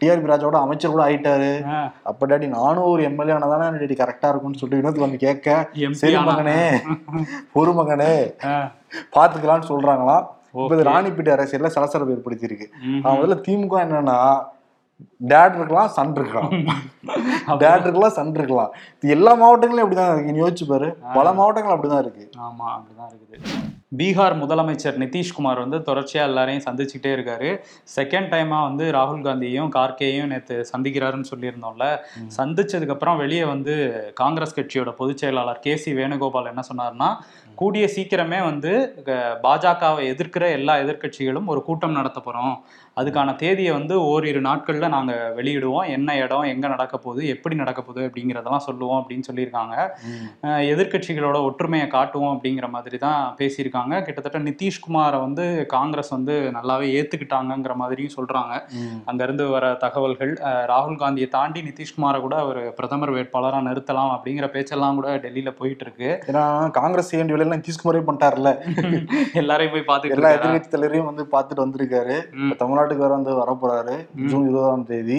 டிஆர்பி 0.00 0.30
ராஜாவோட 0.30 0.58
அமைச்சர் 0.60 0.90
கூட 0.90 1.02
ஆயிட்டாரு. 1.04 1.50
அப்ப 2.02 2.26
டேடி 2.26 2.46
நானும் 2.50 2.86
ஒரு 2.86 3.02
எம்எல்ஏ 3.02 3.34
ஆனதானே 3.34 3.68
டேடி 3.76 3.96
கரெக்டா 3.96 4.28
இருக்கும்னு 4.28 4.58
சொல்லிட்டு 4.58 4.80
வினோத் 4.80 5.04
வந்து 5.04 5.18
கேட்க 5.18 5.48
சரி 5.94 6.16
மகனே 6.28 6.58
ஒரு 7.54 7.72
மகனே 7.72 8.12
பாத்துக்கலாம்னு 9.14 9.70
சொல்றாங்களாம். 9.70 10.24
இப்ப 10.58 10.74
இது. 10.74 10.84
ராணிப்பேட்டை 10.84 11.32
அரசியல்ல 11.32 11.66
சலசலப்பு 11.68 12.14
ஏற்படுத்தியிருக்கு. 12.14 12.66
ம். 12.86 13.00
அவன் 13.02 13.18
முதல்ல 13.18 13.38
திமுக 13.46 13.74
என்னன்னா 13.82 14.18
டேட் 15.30 15.56
இருக்கலாம் 15.58 15.88
சன் 15.96 16.12
இருக்கலாம். 16.18 16.50
டேட் 17.62 17.84
இருக்கலாம் 17.84 18.14
சன் 18.18 18.34
இருக்கலாம். 18.40 18.70
இது 19.02 19.12
எல்லா 19.16 19.32
மாவட்டங்களும் 19.42 19.84
அப்படிதான் 19.84 20.12
இருக்கு. 20.12 20.32
நீ 20.32 20.40
யோசிச்சு 20.44 20.66
பாரு. 20.72 20.88
பல 21.16 21.32
மாவட்டங்கள் 21.38 21.74
அப்படிதான் 21.76 22.02
இருக்கு. 22.04 22.24
ஆமா 22.46 22.66
அப்படிதான் 22.76 23.10
இருக்குது. 23.12 23.64
பீகார் 23.98 24.34
முதலமைச்சர் 24.42 24.96
நிதிஷ்குமார் 25.02 25.60
வந்து 25.64 25.78
தொடர்ச்சியா 25.88 26.22
எல்லாரையும் 26.28 26.64
சந்திச்சுக்கிட்டே 26.64 27.10
இருக்காரு. 27.16 27.50
செகண்ட் 27.96 28.30
டைமா 28.32 28.58
வந்து 28.68 28.84
ராகுல் 28.96 29.24
காந்தியையும் 29.26 29.70
கார்கேயையும் 29.76 30.30
நேத்து 30.32 30.56
சந்திக்கிறாருன்னு 30.72 31.30
சொல்லியிருந்தோம்ல. 31.32 31.86
சந்திச்சதுக்கு 32.38 32.94
அப்புறம் 32.96 33.16
வெளியே 33.16 33.44
வந்து 33.44 33.74
காங்கிரஸ் 34.22 34.56
கட்சியோட 34.58 34.92
பொதுச் 35.00 35.22
செயலாளர் 35.24 35.64
கே 35.66 35.76
சி 35.76 35.92
வேணுகோபால் 36.00 36.50
என்ன 36.52 36.64
சொன்னார்னா 36.70 37.10
கூடிய 37.56 37.88
சீக்கிரமே 37.96 38.40
வந்து 38.44 38.72
பாஜகவை 39.42 40.02
எதிர்க்கிற 40.12 40.50
எல்லா 40.50 40.74
எதிர்க்கட்சிகளும் 40.76 41.44
ஒரு 41.46 41.62
கூட்டம் 41.62 41.92
நடத்த 41.92 42.22
போறோம். 42.26 42.54
அதுக்கான 43.00 43.34
தேதியை 43.34 43.72
வந்து 43.72 44.02
ஓரிரு 44.02 44.40
நாட்கள்ல 44.40 44.88
நாங்க 44.88 45.32
வெளியிடுவோம். 45.36 45.88
என்ன 45.88 46.16
இடம் 46.16 46.42
எங்க 46.42 46.68
நடக்க 46.68 46.98
போகுது 46.98 47.26
எப்படி 47.26 47.54
நடக்க 47.54 47.82
போகுது 47.82 48.06
அப்படிங்கிறதெல்லாம் 48.06 48.64
சொல்லுவோம் 48.68 49.06
அப்படின்னு 49.06 49.22
சொல்லியிருக்காங்க. 49.32 49.74
அஹ் 50.42 50.62
எதிர்க்கட்சிகளோட 50.72 51.42
ஒற்றுமையை 51.44 51.88
காட்டுவோம் 51.88 52.40
அப்படிங்கிற 52.40 52.68
மாதிரி 52.68 52.98
தான் 52.98 53.36
பேசியிருக்காங்க. 53.38 54.02
கிட்டத்தட்ட 54.02 54.38
நிதிஷ்குமாரை 54.38 55.20
வந்து 55.20 55.66
காங்கிரஸ் 55.66 56.08
வந்து 56.08 56.50
நல்லாவே 56.54 56.88
ஏத்துக்கிட்டாங்கங்கிற 56.98 57.74
மாதிரியும் 57.74 58.16
சொல்றாங்க. 58.16 58.54
அங்கிருந்து 59.04 59.48
வர 59.48 59.74
தகவல்கள் 59.74 60.32
ராகுல் 60.42 60.98
காந்தியை 60.98 61.28
தாண்டி 61.28 61.60
நிதிஷ்குமாரை 61.60 62.20
கூட 62.20 62.46
ஒரு 62.46 62.72
பிரதமர் 62.76 63.12
வேட்பாளரா 63.12 63.60
நிறுத்தலாம் 63.68 64.12
அப்படிங்கிற 64.16 64.46
பேச்செல்லாம் 64.48 64.94
கூட 64.94 65.16
டெல்லியில 65.16 65.50
போயிட்டு 65.50 65.84
இருக்கு. 65.86 66.32
ஏன்னா 66.32 66.70
காங்கிரஸ் 66.70 67.08
செய்ய 67.08 67.24
வேலையெல்லாம் 67.46 67.60
நிதிஷ்குமாரே 67.60 68.00
பண்ணிட்டாருல்ல. 68.08 68.50
எல்லாரையும் 69.40 69.74
போய் 69.74 69.96
பார்த்துட்டு 69.96 70.10
எல்லா? 70.10 70.30
எதிர்கட்சி 70.30 70.68
தலைவரையும் 70.68 71.10
வந்து 71.10 71.26
பார்த்துட்டு 71.32 71.64
வந்திருக்காரு. 71.64 72.16
தமிழ்நாட்டுக்கு 72.60 72.96
வேற 72.96 73.14
வந்து 73.18 73.32
வரப்போறாரு 73.40 73.96
ஜூன் 74.26 74.48
இருபதாம் 74.48 74.84
தேதி. 74.84 75.18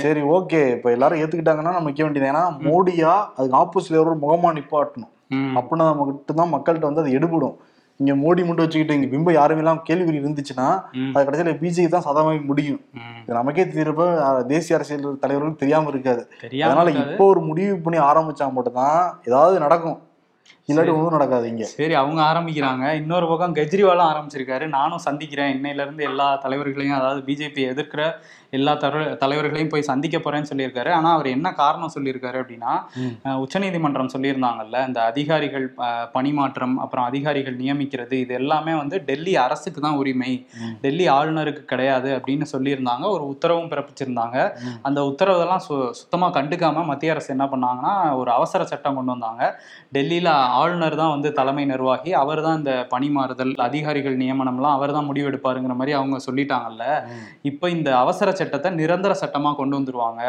சரி 0.00 0.22
ஓகே. 0.36 0.70
இப்ப 0.76 0.90
எல்லாரும் 0.90 1.18
ஏத்துக்கிட்டாங்கன்னா 1.18 1.68
நம்ம 1.68 1.80
வைக்க 1.80 2.04
வேண்டியது. 2.04 2.32
ஏன்னா 2.32 2.42
மோடியா 2.66 3.14
அதுக்கு 3.36 3.56
ஆப்போசிட்ல 3.56 3.96
ஒரு 3.96 4.14
முகமா 4.16 4.50
நிப்பாட்டணும். 4.58 5.12
அப்படின்னா 5.54 5.96
மட்டும்தான் 5.96 6.52
மக்கள்கிட்ட 6.54 6.88
வந்து 6.88 7.00
அது 7.00 7.10
எடுபடும். 7.10 7.56
இங்க 8.00 8.12
மோடி 8.14 8.42
மட்டும் 8.44 8.56
வச்சுக்கிட்டு 8.56 9.02
இங்க 9.02 9.16
பிம்ப 9.16 9.32
யாருமே 9.32 9.60
எல்லாம் 9.60 9.84
கேள்விக்குறி 9.88 10.18
இருந்துச்சுன்னா. 10.18 10.66
அது 11.14 11.30
கடைசியில 11.30 11.54
பிஜேபி 11.56 11.88
தான் 11.88 12.02
சதமாக 12.02 12.44
முடியும். 12.44 12.80
நமக்கே 13.26 13.68
தீர்ப்ப 13.68 14.08
தேசிய 14.46 14.78
அரசியல் 14.78 15.18
தலைவர்களுக்கு 15.20 15.56
தெரியாம 15.56 15.88
இருக்காது. 15.88 16.22
அதனால. 16.66 16.90
இப்போ 16.90 17.24
ஒரு 17.26 17.40
முடிவு 17.40 17.76
பண்ணி 17.76 18.04
ஆரம்பிச்சா 18.04 18.52
மட்டும்தான் 18.52 18.98
ஏதாவது 19.24 19.58
நடக்கும். 19.58 19.98
இல்லாட்டி 20.70 20.92
ஒன்றும் 20.94 21.14
நடக்காது 21.16 21.46
இங்க. 21.50 21.64
சரி 21.74 21.94
அவங்க 22.00 22.20
ஆரம்பிக்கிறாங்க. 22.30 22.84
இன்னொரு 23.00 23.26
பக்கம் 23.30 23.54
கெஜ்ரிவாலும் 23.58 24.08
ஆரம்பிச்சிருக்காரு. 24.12 24.64
நானும் 24.78 25.04
சந்திக்கிறேன். 25.04 25.52
இன்னையில 25.56 25.84
இருந்து 25.86 26.02
எல்லா 26.10 26.26
தலைவர்களையும் 26.44 26.96
அதாவது 27.00 27.20
பிஜேபி 27.28 27.62
எதிர்க்கிற 27.72 28.04
எல்லா 28.56 28.72
தர 28.82 29.02
தலைவர்களையும் 29.22 29.70
போய் 29.72 29.86
சந்திக்க 29.88 30.16
போறேன்னு 30.24 30.50
சொல்லியிருக்காரு. 30.50 30.90
ஆனா 30.96 31.08
அவர் 31.16 31.28
என்ன 31.34 31.48
காரணம் 31.60 31.92
சொல்லியிருக்காரு 31.94 32.38
அப்படின்னா 32.42 32.72
உச்சநீதிமன்றம் 33.42 34.10
சொல்லியிருந்தாங்கல்ல 34.14 34.80
இந்த 34.88 35.00
அதிகாரிகள் 35.10 35.66
பணிமாற்றம் 36.14 36.74
அப்புறம் 36.84 37.06
அதிகாரிகள் 37.10 37.56
நியமிக்கிறது 37.62 38.16
இது 38.24 38.34
எல்லாமே 38.40 38.74
வந்து 38.80 38.98
டெல்லி 39.08 39.34
அரசுக்கு 39.44 39.80
தான் 39.86 39.98
உரிமை. 40.02 40.32
டெல்லி 40.84 41.06
ஆளுநருக்கு 41.16 41.64
கிடையாது 41.72 42.10
அப்படின்னு 42.18 42.48
சொல்லியிருந்தாங்க. 42.54 43.04
ஒரு 43.16 43.24
உத்தரவும் 43.34 43.70
பிறப்பிச்சிருந்தாங்க. 43.74 44.36
அந்த 44.88 45.00
உத்தரவுதெல்லாம் 45.12 45.64
சு 45.68 45.74
சுத்தமாக 46.00 46.34
கண்டுக்காம 46.38 46.84
மத்திய 46.90 47.14
அரசு 47.16 47.32
என்ன 47.36 47.48
பண்ணாங்கன்னா 47.54 47.94
ஒரு 48.20 48.32
அவசர 48.38 48.64
சட்டம் 48.74 48.98
கொண்டு 49.00 49.14
வந்தாங்க. 49.16 49.42
டெல்லியில 49.96 50.28
ஆளுநர் 50.56 50.96
தான் 50.96 51.10
வந்து 51.10 51.28
தலைமை 51.32 51.64
நிர்வாகி. 51.64 52.10
அவர் 52.14 52.42
தான் 52.42 52.58
இந்த 52.58 52.72
பணிமாறுதல் 52.92 53.52
அதிகாரிகள் 53.58 54.16
நியமனம்லாம் 54.16 54.76
அவர் 54.76 54.92
தான் 54.92 55.08
முடிவெடுப்பாருங்கிற 55.08 55.74
மாதிரி 55.74 55.92
அவங்க 55.92 56.16
சொல்லிட்டாங்கல்ல. 56.26 56.84
இப்போ 57.42 57.66
இந்த 57.70 57.88
அவசர 57.98 58.32
சட்டத்தை 58.32 58.70
நிரந்தர 58.74 59.12
சட்டமா 59.22 59.54
கொண்டு 59.54 59.76
வந்துருவாங்க. 59.78 60.22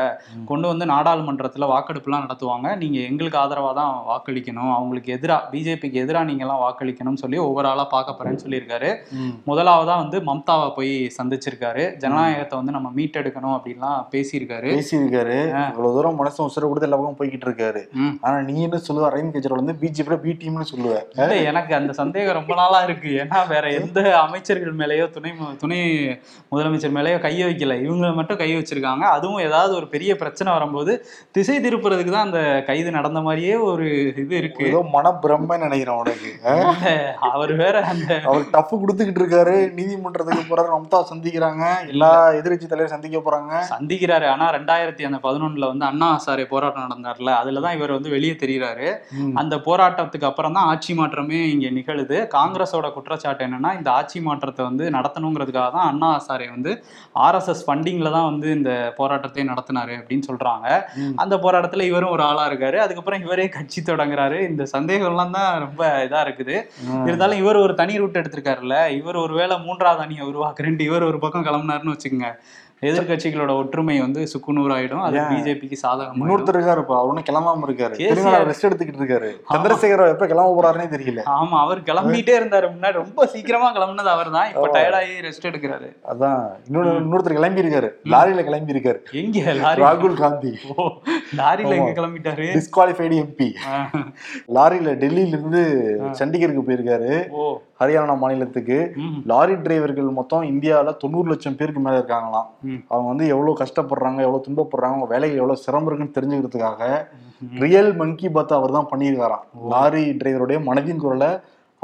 கொண்டு 0.46 0.68
வந்து 0.68 0.86
நாடாளுமன்றத்துல 0.86 1.68
வாக்கெடுப்புலாம் 1.68 2.26
நடத்துவாங்க. 2.26 2.68
நீங்க 2.78 2.98
எங்களுக்கு 3.10 3.40
ஆதரவா 3.40 3.74
தான் 3.74 3.94
வாக்களிக்கணும். 4.10 4.74
அவங்களுக்கு 4.78 5.12
எதிரா 5.18 5.38
பிஜேபிக்கு 5.52 6.02
எதிரா 6.04 6.24
நீங்க 6.24 6.44
எல்லாம் 6.46 6.64
வாக்களிக்கணும்னு 6.64 7.24
சொல்லி 7.24 7.38
ஒவ்வொரு 7.48 7.68
ஆளா 7.68 7.84
பார்க்க 7.88 8.18
போறேன்னு 8.18 8.44
சொல்லியிருக்காரு. 8.46 8.90
ம். 9.18 9.34
முதலாவதா 9.48 9.96
வந்து 9.96 10.20
மம்தாவை 10.30 10.68
போய் 10.74 10.94
சந்திச்சிருக்காரு. 11.18 11.84
ஜனநாயகத்தை 11.98 12.58
வந்து 12.58 12.72
நம்ம 12.72 12.92
மீட்டெடுக்கணும் 12.96 13.56
அப்படின்லாம் 13.56 14.00
பேசியிருக்காரு. 14.12 14.70
பேசியிருக்காரு. 14.74 15.38
இவ்வளவு 15.72 15.96
தூரம் 15.98 16.16
மனசு 16.16 16.40
உசுர 16.48 16.66
கொடுத்து 16.68 16.90
எல்லா 16.90 16.98
பக்கம் 16.98 17.20
போய்கிட்டு 17.20 17.48
இருக்காரு. 17.50 17.82
ம். 17.98 18.14
ஆனா 18.22 18.38
நீ 18.42 18.56
என்ன 18.62 18.82
சொல்லுவ? 18.88 19.06
அரவிந்த் 19.10 19.36
கெஜ்ரிவால் 19.36 19.64
வந்து 19.64 19.78
பிஜேபி 19.82 20.17
பி 20.18 20.32
டீம்னு 20.32 20.66
சொல்லுவ 20.74 20.96
இல்ல 21.16 21.36
எனக்கு 21.36 21.76
அந்த 21.76 21.94
சந்தேகம் 21.94 22.34
ரொம்ப 22.34 22.56
நாளா 22.56 22.80
இருக்கு. 22.84 23.10
ஏன்னா 23.24 23.48
வேற 23.48 23.66
எந்த 23.70 24.20
அமைச்சர்கள் 24.20 24.76
மேலேயோ 24.76 25.10
துணை 25.10 25.32
துணை 25.58 25.80
முதலமைச்சர் 26.52 26.96
மேலேயோ 26.98 27.18
கைய 27.26 27.46
வைக்கல. 27.48 27.84
இவங்க 27.84 28.08
மட்டும் 28.12 28.38
கை 28.38 28.50
வச்சிருக்காங்க. 28.58 29.06
அதுவும் 29.18 29.38
ஏதாவது 29.38 29.76
ஒரு 29.76 29.88
பெரிய 29.88 30.16
பிரச்சனை 30.16 30.54
வரும்போது 30.54 30.94
திசை 31.32 31.58
திருப்புறதுக்கு 31.58 32.12
தான் 32.12 32.26
அந்த 32.26 32.64
கைது 32.66 32.92
நடந்த 32.92 33.22
மாதிரியே 33.22 33.56
ஒரு 33.56 34.14
இது 34.18 34.38
இருக்கு. 34.38 34.66
ஏதோ 34.68 34.82
மன 34.92 35.14
பிரம்ம 35.14 35.58
நினைக்கிறேன் 35.58 35.98
உனக்கு. 35.98 36.32
அவர் 37.32 37.54
வேற 37.56 37.84
அந்த 37.84 38.22
அவர் 38.24 38.50
டஃப் 38.52 38.76
கொடுத்துக்கிட்டு 38.76 39.24
இருக்காரு. 39.24 39.74
நீதிமன்றத்துக்கு 39.74 40.44
போறாரு. 40.50 40.76
மம்தா 40.78 41.04
சந்திக்கிறாங்க. 41.14 41.88
எல்லா 41.88 42.12
எதிர்கட்சி 42.32 42.66
தலைவர் 42.66 42.94
சந்திக்க 42.94 43.18
போறாங்க. 43.20 43.54
சந்திக்கிறாரு. 43.74 44.28
ஆனா 44.28 44.54
ரெண்டாயிரத்தி 44.54 45.04
அந்த 45.04 45.20
பதினொன்னுல 45.24 45.68
வந்து 45.68 45.86
அண்ணா 45.86 46.10
ஹசாரே 46.18 46.46
போராட்டம் 46.46 46.88
நடந்தார்ல. 46.88 47.32
அதுலதான் 47.42 47.76
இவர் 47.76 47.92
வந்து 47.92 48.10
வெளியே 48.10 48.32
தெரியுறாரு. 48.32 48.98
ம். 49.12 49.36
அந்த 49.36 49.60
போராட்டத்துக்கு 50.10 50.30
அப்புறம் 50.30 50.56
தான் 50.58 50.68
ஆட்சி 50.72 50.92
மாற்றமே 50.94 51.40
இங்க 51.54 51.68
நிகழுது. 51.78 52.18
காங்கிரஸோட 52.36 52.88
குற்றச்சாட்டு 52.96 53.46
என்னன்னா 53.48 53.70
இந்த 53.78 53.90
ஆட்சி 53.92 54.20
மாற்றத்தை 54.28 54.64
வந்து 54.70 54.86
நடத்தணுங்கிறதுக்காக 54.90 55.70
தான் 55.76 55.88
அண்ணா 55.92 56.10
ஹசாரே 56.16 56.48
வந்து 56.54 56.72
ஆர்எஸ்எஸ் 57.26 57.64
ஃபண்டிங்ல 57.68 58.10
தான் 58.12 58.28
வந்து 58.32 58.48
இந்த 58.58 58.72
போராட்டத்தை 59.00 59.44
நடத்தினாரு 59.52 59.94
அப்படின்னு 60.00 60.28
சொல்றாங்க. 60.30 60.68
ம். 61.02 61.14
அந்த 61.16 61.36
போராட்டத்துல 61.46 61.88
இவரும் 61.92 62.14
ஒரு 62.16 62.24
ஆளா 62.24 62.46
இருக்காரு. 62.52 62.78
அதுக்கப்புறம் 62.78 63.24
இவரே 63.26 63.48
கட்சி 63.58 63.82
தொடங்குறாரு. 63.82 64.40
இந்த 64.50 64.64
சந்தேகம்லாம் 64.76 65.36
தான் 65.38 65.52
ரொம்ப 65.66 65.82
இதா 66.08 66.22
இருக்குது. 66.28 66.56
இருந்தாலும் 67.08 67.42
இவர் 67.44 67.64
ஒரு 67.66 67.76
தனி 67.76 67.96
ரூட் 67.98 68.22
எடுத்திருக்காருல்ல. 68.22 68.78
இவர் 69.00 69.24
ஒருவேளை 69.26 69.58
மூன்றாவது 69.68 70.04
அணியை 70.06 70.26
உருவாக்குறேன்ட்டு 70.32 70.88
இவர் 70.90 71.10
ஒரு 71.12 71.20
பக்கம் 71.20 71.48
கிளம்புனாருன்னு 71.48 71.96
வச்சுக்கோங்க. 71.96 72.32
எதிர்க்கட்சிகளோட 72.82 73.52
ஒற்றுமை 73.60 74.00
வந்து 74.02 74.22
சுக்குநூறாயிடும் 74.34 75.04
அது? 75.06 75.18
பிஜேபிக்கு 75.30 75.78
சாதகமாக 75.84 76.20
இன்னொருத்தர் 76.20 76.58
இருக்காரு 76.60 76.82
இப்ப 76.84 76.96
அவரு 77.00 77.24
கிளம்பாம 77.30 77.64
இருக்காரு. 77.68 77.96
ரெஸ்ட் 78.50 78.68
எடுத்துக்கிட்டு 78.68 79.02
இருக்காரு. 79.02 79.30
சந்திரசேகர் 79.52 80.04
எப்ப 80.14 80.28
கிளம்ப 80.32 80.52
போறாருன்னே 80.58 80.88
தெரியல. 80.94 81.24
ஆமா 81.38 81.56
அவர் 81.66 81.80
கிளம்பிட்டே 81.90 82.34
இருந்தாரு 82.40 82.68
முன்னாடி. 82.74 82.96
ரொம்ப 83.02 83.26
சீக்கிரமா 83.34 83.70
கிளம்புனது 83.78 84.12
அவர் 84.16 84.30
தான். 84.38 84.50
இப்ப. 84.52 84.68
டயர்டாகி 84.76 85.16
ரெஸ்ட் 85.28 85.48
எடுக்கிறாரு. 85.52 85.90
அதான். 86.14 86.44
இன்னொரு 86.68 86.92
இன்னொருத்தர் 87.02 87.38
கிளம்பி 87.40 87.64
இருக்காரு 87.64 87.90
லாரியில 88.16 88.44
கிளம்பி 88.50 88.76
இருக்காரு 88.76 89.02
எங்க 89.24 89.54
லாரி 89.62 89.84
ராகுல் 89.86 90.20
காந்தி. 90.24 90.54
லாரியில 91.42 91.74
எங்க. 91.80 91.94
கிளம்பிட்டாரு? 92.02 92.48
டிஸ்குவாலிஃபைடு 92.58 93.18
எம்பி 93.24 93.50
லாரியில 94.58 94.94
டெல்லியில 95.04 95.36
இருந்து 95.38 95.64
சண்டிகருக்கு 96.22 96.68
போயிருக்காரு. 96.70 97.12
ஓ. 97.42 97.44
ஹரியானா 97.80 98.14
மாநிலத்துக்கு 98.22 98.78
லாரி 99.32 99.56
டிரைவர்கள் 99.66 100.08
மொத்தம் 100.20 100.46
இந்தியாவுல 100.52 100.94
தொண்ணூறு 101.02 101.28
லட்சம் 101.32 101.58
பேருக்கு 101.60 101.82
மேல 101.86 101.98
இருக்காங்களாம். 102.00 102.48
அவங்க 102.92 103.08
வந்து 103.12 103.26
எவ்வளவு 103.34 103.60
கஷ்டப்படுறாங்க 103.62 104.20
எவ்வளவு 104.26 104.46
துன்பப்படுறாங்க 104.48 104.96
அவங்க 104.96 105.10
வேலைகள் 105.14 105.42
எவ்வளவு 105.42 105.64
சிரமம் 105.66 105.90
இருக்குன்னு 105.90 106.18
தெரிஞ்சுக்கிறதுக்காக. 106.18 106.82
ரியல் 107.64 107.92
மன்கி 108.00 108.30
பாத் 108.38 108.58
அவர் 108.60 108.76
தான் 108.78 108.90
பண்ணியிருக்காராம் 108.92 109.46
லாரி 109.74 110.04
டிரைவருடைய 110.22 110.60
மனதின் 110.70 111.04
குரலை 111.04 111.30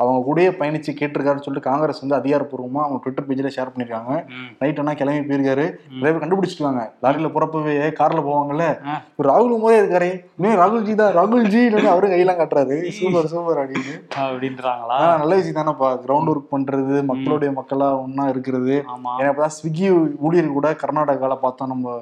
அவங்க 0.03 0.23
கூடயே 0.27 0.53
பயணிச்சு 0.53 0.91
கேட்டிருக்காருன்னு 0.99 1.43
சொல்லிட்டு 1.43 1.69
காங்கிரஸ் 1.69 2.03
வந்து 2.03 2.17
அதிகாரப்பூர்வமா 2.17 2.77
அவங்க 2.77 2.99
ட்விட்டர் 3.03 3.27
பேஜ்ல 3.27 3.57
ஷேர் 3.57 3.71
பண்ணிருக்காங்க. 3.75 4.27
ம். 4.27 4.55
நைட் 4.59 4.79
ஆனா 4.79 4.93
கிளம்பி 4.93 5.35
போயிருக்காரு. 5.35 5.75
டிரைவர் 5.99 6.27
கண்டுபிடிச்சிருக்காங்க 6.27 6.91
லாரியில 7.03 7.31
போறப்பவே 7.31 7.93
கார்ல 7.99 8.23
போவாங்கல்ல. 8.23 8.77
ஒரு 9.15 9.29
ராகுல் 9.29 9.59
மாதிரி 9.59 9.81
இருக்காரு. 9.81 10.25
இன்னும் 10.37 10.59
ராகுல்ஜி 10.59 10.95
தான் 10.95 11.15
ராகுல்ஜி 11.15 11.85
அவரும் 11.85 12.11
கையெல்லாம் 12.11 12.41
காட்டுறாரு. 12.41 12.89
சூப்பர் 12.89 13.27
சூப்பர் 13.27 13.71
அப்படின்னு. 13.71 14.01
அப்படின்றாங்களா? 14.15 15.17
நல்ல 15.17 15.35
விஷயம் 15.35 15.67
தானேப்பா. 15.67 15.83
கிரவுண்ட் 15.83 16.33
ஒர்க் 16.33 16.53
பண்றது 16.55 17.03
மக்களுடைய 17.03 17.61
மக்களா 17.61 18.01
ஒண்ணா 18.01 18.27
இருக்கிறது. 18.27 18.83
ஏன்னா 19.19 19.21
இப்பதான் 19.21 19.49
ஸ்விக்கி 19.61 20.11
ஊழியர் 20.19 20.51
கூட 20.51 20.71
கர்நாடகால 20.71 21.35
பார்த்தோம் 21.35 21.67
நம்ம. 21.67 21.99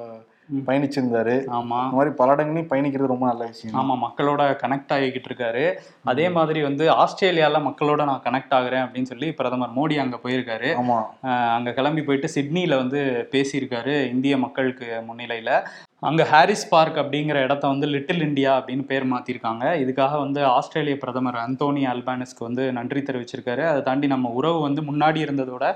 பயணிச்சிருந்தாரு. 0.66 1.34
ஆமா. 1.46 1.80
இந்த 1.82 1.96
மாதிரி 1.96 2.14
பல 2.16 2.32
இடங்களையும் 2.32 2.70
பயணிக்கிறது 2.70 3.06
ரொம்ப 3.06 3.26
நல்ல 3.26 3.44
விஷயம். 3.44 3.78
ஆமா 3.80 3.94
மக்களோட 3.94 4.56
கனெக்ட் 4.62 4.92
ஆகிக்கிட்டு 4.92 5.30
இருக்காரு. 5.30 5.74
அதே 6.04 6.28
மாதிரி 6.28 6.62
வந்து 6.62 6.90
ஆஸ்திரேலியால 6.90 7.60
மக்களோட 7.68 8.04
நான் 8.04 8.22
கனெக்ட் 8.24 8.54
ஆகுறேன் 8.54 8.86
அப்படின்னு 8.86 9.02
சொல்லி 9.02 9.32
பிரதமர் 9.32 9.74
மோடி 9.76 9.98
அங்க 9.98 10.18
போயிருக்காரு. 10.22 10.70
ஆமா. 10.74 11.04
அங்க 11.52 11.72
கிளம்பி 11.72 12.02
போயிட்டு 12.02 12.28
சிட்னில 12.34 12.76
வந்து 12.76 13.28
பேசியிருக்காரு 13.30 14.08
இந்திய 14.08 14.38
மக்களுக்கு 14.38 15.04
முன்னிலையில. 15.08 15.66
அங்க 16.08 16.22
ஹாரிஸ் 16.30 16.64
பார்க் 16.70 16.96
அப்படிங்கிற 17.00 17.36
இடத்த 17.46 17.64
வந்து 17.72 17.86
லிட்டில் 17.86 18.22
இந்தியா 18.26 18.52
அப்படின்னு 18.58 18.84
பேர் 18.88 19.04
மாத்திருக்காங்க. 19.10 19.64
இதுக்காக 19.82 20.14
வந்து 20.22 20.40
ஆஸ்திரேலிய 20.44 20.96
பிரதமர் 21.02 21.36
அந்தோனி 21.42 21.82
அல்பானிஸ்க்கு 21.90 22.42
வந்து 22.46 22.62
நன்றி 22.78 23.00
தெரிவிச்சிருக்காரு. 23.00 23.62
அதை 23.72 23.80
தாண்டி 23.88 24.06
நம்ம 24.06 24.30
உறவு 24.38 24.58
வந்து 24.60 24.82
முன்னாடி 24.88 25.20
இருந்ததோட 25.26 25.66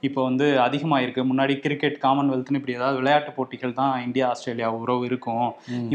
இப்போ 0.00 0.20
வந்து 0.22 0.46
அதிகமாயிருக்கு. 0.64 1.22
முன்னாடி 1.30 1.54
கிரிக்கெட் 1.64 2.00
காமன்வெல்த்னு 2.06 2.58
இப்படி 2.60 2.74
ஏதாவது 2.78 2.98
விளையாட்டு 3.00 3.30
போட்டிகள் 3.36 3.76
தான் 3.78 3.94
இந்தியா 4.06 4.24
ஆஸ்திரேலியா 4.32 4.70
உறவு 4.82 5.04
இருக்கும். 5.10 5.46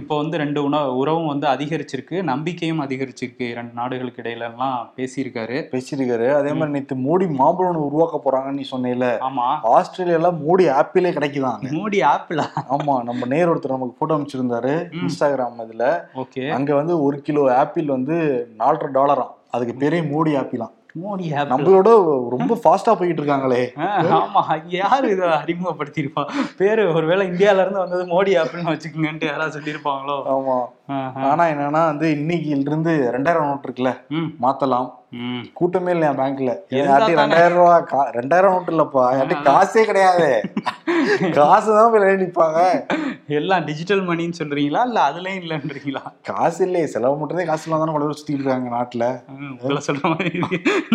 இப்போ 0.02 0.14
வந்து 0.22 0.38
ரெண்டு 0.44 0.64
உணவு 0.70 0.96
உறவும் 1.02 1.30
வந்து 1.34 1.48
அதிகரிச்சிருக்கு. 1.48 2.18
நம்பிக்கையும் 2.32 2.82
அதிகரிச்சிருக்கு. 2.86 3.46
இரண்டு 3.56 3.76
நாடுகளுக்கு 3.82 4.24
இடையில 4.24 4.50
எல்லாம் 4.52 4.80
பேசியிருக்காரு. 5.00 5.60
பேசியிருக்காரு. 5.76 6.30
அதே 6.40 6.54
மாதிரி 6.54 6.76
நேத்து 6.78 7.00
மோடி 7.10 7.28
ஒண்ணு 7.68 7.86
உருவாக்க 7.90 8.24
போறாங்கன்னு 8.26 8.60
நீ 8.62 8.68
சொன்னேல 8.74 9.12
ஆமா. 9.30 9.50
ஆஸ்திரேலியால 9.76 10.34
மோடி 10.46 10.68
ஆப்பிளே 10.80 11.14
கிடைக்குதாங்க 11.20 11.76
மோடி 11.78 12.02
ஆப்பிளா? 12.16 12.48
ஆமா. 12.78 12.98
நம்ம 13.12 13.32
நேர் 13.36 13.52
ஒருத்தர் 13.54 13.80
நமக்கு 13.82 14.00
போட்டோ 14.00 14.18
அமைச்சிருந்தாரு. 14.18 14.76
இன்ஸ்டாகிராம் 15.04 15.64
இதுல. 15.68 15.86
ஓகே. 16.24 16.44
அங்க 16.58 16.76
வந்து 16.82 16.96
ஒரு 17.08 17.20
கிலோ 17.30 17.46
ஆப்பிள் 17.62 17.96
வந்து 17.98 18.18
நாலரை 18.60 18.92
டாலராம். 19.00 19.34
அதுக்கு 19.56 19.74
பேரே 19.82 20.02
மோடி 20.14 20.34
ஆப்பிளாம் 20.42 20.76
மோடி 21.02 21.26
நம்மளோட 21.50 21.90
ரொம்ப 22.34 22.54
ஃபாஸ்டா 22.64 22.94
போயிட்டு 23.00 23.22
இருக்காங்களே. 23.22 23.62
ஆமா. 24.18 24.42
யாரு 24.78 25.06
இதை 25.14 25.28
அறிமுகப்படுத்தியிருப்பா? 25.38 26.24
பேரு 26.58 26.84
ஒருவேளை 26.96 27.24
இந்தியால 27.30 27.62
இருந்து 27.64 27.84
வந்தது 27.84 28.04
மோடி 28.12 28.32
ஆப்பிள்னு 28.42 28.74
வச்சுக்கோங்கன்ட்டு 28.74 29.30
யாராவது 29.30 29.56
சொல்லியிருப்பாங்களோ? 29.58 30.18
ஆமா. 30.34 30.58
ஆனா 31.30 31.44
என்னன்னா 31.52 31.84
வந்து 31.92 32.08
இன்னைக்கு 32.18 32.50
இருந்து 32.56 32.94
ரெண்டாயிரம் 33.16 33.48
நோட்டு 33.50 33.68
இருக்குல்ல 33.68 33.94
மாத்தலாம். 34.46 34.90
கூட்டமே 35.60 35.92
இல்லையா 35.96 36.12
பேங்க்ல. 36.20 36.52
ரெண்டாயிரம் 36.72 37.56
ரூபா 37.60 37.78
ரெண்டாயிரம் 38.18 38.54
நோட்டு 38.56 38.74
இல்லப்பா. 38.76 39.06
யார்ட்டி 39.18 39.38
காசே 39.48 39.82
கிடையாது. 39.90 40.30
காசு 41.34 41.72
தான் 41.74 41.92
போய் 41.92 42.00
லைன் 42.00 42.22
நிப்பாங்க. 42.22 42.60
எல்லாம் 43.28 43.66
டிஜிட்டல் 43.66 44.02
மணின்னு 44.02 44.40
சொல்றீங்களா? 44.40 44.82
இல்ல 44.86 45.12
அதுலயும் 45.12 45.42
இல்லைன்றீங்களா? 45.42 46.02
காசு 46.22 46.66
இல்லையே. 46.66 46.86
செலவு 46.88 47.18
மட்டும்தான் 47.18 47.46
காசு 47.46 47.66
இல்லாம 47.66 47.86
தானே 47.86 47.98
பேர் 47.98 48.18
சுத்திட்டு 48.20 48.42
இருக்காங்க 48.42 48.70
நாட்டுல. 48.78 49.06
உங்களை 49.62 49.82
சொல்ற 49.88 50.04
மாதிரி. 50.10 50.40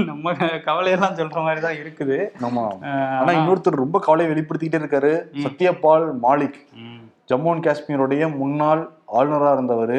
நம்ம 0.05 0.33
கவலையெல்லாம் 0.65 1.15
சொல்ற 1.15 1.43
மாதிரி 1.43 1.61
தான் 1.61 1.75
இருக்குது. 1.75 2.19
ஆமா. 2.43 2.65
ஆஹ், 2.83 3.19
ஆனா 3.21 3.33
இன்னொருத்தர் 3.33 3.83
ரொம்ப 3.85 3.99
கவலையை 3.99 4.35
வெளிப்படுத்திக்கிட்டே 4.35 4.83
இருக்காரு. 4.83 5.13
சத்யபால் 5.43 6.07
மாலிக். 6.23 6.61
ஜம்மு 7.31 7.51
அண்ட் 7.51 7.67
காஷ்மீருடைய 7.67 8.37
முன்னாள் 8.37 8.83
ஆளுநரா 9.13 9.53
இருந்தவர். 9.53 9.99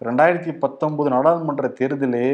ரெண்டாயிரத்தி 0.00 0.58
பத்தொன்பது 0.58 1.10
நாடாளுமன்ற 1.10 1.74
தேர்தலே 1.80 2.26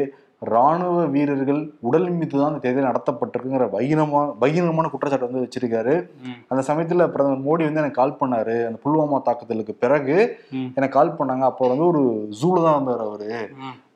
ராணுவ 0.51 0.99
வீரர்கள் 1.13 1.59
உடல் 1.87 2.07
மீது 2.17 2.33
தான் 2.33 2.49
அந்த 2.49 2.61
தேர்தல் 2.63 2.89
நடத்தப்பட்டிருக்குங்கிற 2.89 3.65
பகிரமா 3.75 4.21
பகிரங்கமான 4.41 4.89
குற்றச்சாட்டு 4.91 5.29
வந்து 5.29 5.43
வச்சிருக்காரு. 5.43 5.95
அந்த 6.51 6.61
சமயத்துல 6.69 7.07
பிரதமர் 7.13 7.45
மோடி 7.47 7.67
வந்து 7.67 7.81
எனக்கு 7.83 7.99
கால் 8.01 8.19
பண்ணாரு. 8.21 8.57
அந்த 8.67 8.79
புல்வாமா 8.85 9.19
தாக்குதலுக்கு 9.27 9.75
பிறகு 9.85 10.17
எனக்கு 10.77 10.95
கால் 10.97 11.17
பண்ணாங்க. 11.19 11.45
அப்போ 11.51 11.69
வந்து 11.73 11.87
ஒரு 11.93 12.03
ஜூல 12.41 12.63
தான் 12.67 12.77
வந்தார் 12.79 13.07
அவரு. 13.07 13.31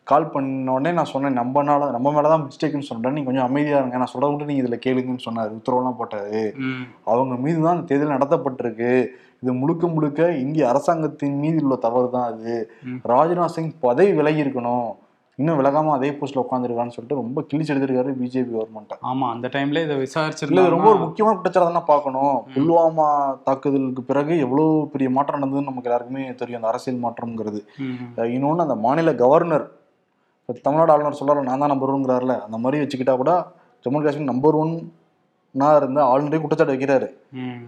கால் 0.09 0.29
பண்ண 0.33 0.73
உடனே 0.73 0.91
நான் 0.97 1.09
சொன்னேன் 1.13 1.39
நம்மனால 1.39 1.87
நம்ம 1.95 2.11
மேலதான் 2.17 2.43
மிஸ்டேக்னு 2.43 2.89
சொல்றேன் 2.89 3.15
நீங்க 3.15 3.29
கொஞ்சம் 3.29 3.47
அமைதியா 3.47 3.79
இருங்க. 3.79 3.97
நான் 4.01 4.11
சொல்றத 4.11 4.29
மட்டும் 4.33 4.51
நீங்க 4.51 4.63
இதுல 4.63 4.77
கேளுங்கன்னு 4.85 5.25
சொன்னாரு. 5.25 5.51
உத்தரவுலாம் 5.57 5.97
போட்டாரு. 6.01 6.43
அவங்க 7.11 7.35
மீது 7.45 7.59
தான் 7.65 7.75
அந்த 7.75 7.87
தேர்தல் 7.89 8.15
நடத்தப்பட்டிருக்கு. 8.15 8.91
இது 9.41 9.51
முழுக்க 9.61 9.87
முழுக்க 9.95 10.29
இந்திய 10.43 10.69
அரசாங்கத்தின் 10.69 11.35
மீது 11.41 11.59
உள்ள 11.65 11.75
தவறு 11.87 12.07
தான் 12.15 12.29
அது. 12.31 12.53
ராஜ்நாத் 13.13 13.55
சிங் 13.55 13.73
பதவி 13.87 14.13
விலகி 14.19 14.41
இருக்கணும். 14.45 14.87
இன்னும் 15.39 15.57
விலகாம 15.59 15.91
அதே 15.95 16.09
போஸ்ட்ல 16.17 16.41
உட்காந்துருக்கான்னு 16.43 16.93
சொல்லிட்டு 16.93 17.19
ரொம்ப 17.19 17.39
கிழிச்சு 17.49 17.71
எடுத்திருக்காரு 17.73 18.11
பிஜேபி 18.21 18.51
கவர்மெண்ட் 18.53 18.93
ஆமா 19.09 19.25
அந்த 19.33 19.47
டைம்ல 19.55 19.83
இதை 19.85 19.95
விசாரிச்சிருந்தாங்க 20.03 20.71
ரொம்ப 20.75 20.87
ஒரு 20.93 20.99
முக்கியமான 21.03 21.35
குற்றச்சாட்டு 21.37 21.69
தானே 21.69 21.83
பார்க்கணும். 21.91 22.37
புல்வாமா 22.53 23.07
தாக்குதலுக்கு 23.47 24.03
பிறகு 24.09 24.33
எவ்வளவு 24.45 24.71
பெரிய 24.93 25.09
மாற்றம் 25.17 25.37
நடந்ததுன்னு 25.37 25.71
நமக்கு 25.71 25.89
எல்லாருக்குமே 25.89 26.23
தெரியும் 26.39 26.59
அந்த 26.59 26.71
அரசியல் 26.71 27.03
மாற்றம்ங்கிறது. 27.05 27.61
இன்னொன்னு 28.35 28.65
அந்த 28.67 28.77
மாநில 28.85 29.13
கவர்னர் 29.23 29.65
இப்ப 30.49 30.59
தமிழ்நாடு 30.65 30.93
ஆளுநர் 30.95 31.19
சொல்றாரு 31.19 31.47
நான் 31.49 31.63
தான் 31.63 31.73
நம்பர் 31.73 31.93
ஒன்ங்கிறாருல 31.95 32.35
அந்த 32.47 32.59
மாதிரி 32.63 32.81
வச்சுக்கிட்டா 32.83 33.15
கூட 33.21 33.31
ஜம்மு 33.85 34.01
காஷ்மீர் 34.03 34.31
நம்பர் 34.31 34.59
ஒன்னா 34.61 35.69
இருந்த 35.79 35.99
ஆளுநரே 36.11 36.41
குற்றச்சாட்டு 36.41 36.73
வைக்கிறாரு. 36.75 37.07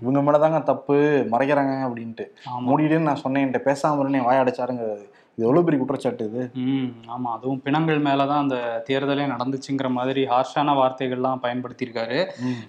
இவங்க 0.02 0.20
மேலதாங்க 0.28 0.60
தப்பு 0.72 0.96
மறைக்கிறாங்க 1.34 1.74
அப்படின்ட்டு. 1.88 2.26
மோடியிலே 2.68 3.02
நான் 3.10 3.24
சொன்னேன் 3.24 3.44
என்கிட்ட 3.44 3.64
பேசாம 3.70 4.02
இருந்தேன் 4.04 4.28
வாய 4.28 4.44
அடைச்சாருங்கிறது 4.44 5.06
இது 5.40 5.48
எவ்வளவு 5.48 5.66
பெரிய 5.66 5.80
குற்றச்சாட்டு 5.82 6.26
இது? 6.26 6.42
ம் 6.64 6.88
ஆமா. 7.10 7.30
அதுவும் 7.36 7.62
பிணங்கள் 7.62 8.00
மேலதான் 8.02 8.42
அந்த 8.42 8.56
தேர்தலே 8.88 9.26
நடந்துச்சுங்கிற 9.34 9.90
மாதிரி 9.90 10.22
ஹார்ஷான 10.26 10.74
வார்த்தைகள்லாம் 10.80 11.42
பயன்படுத்தியிருக்காரு. 11.44 12.18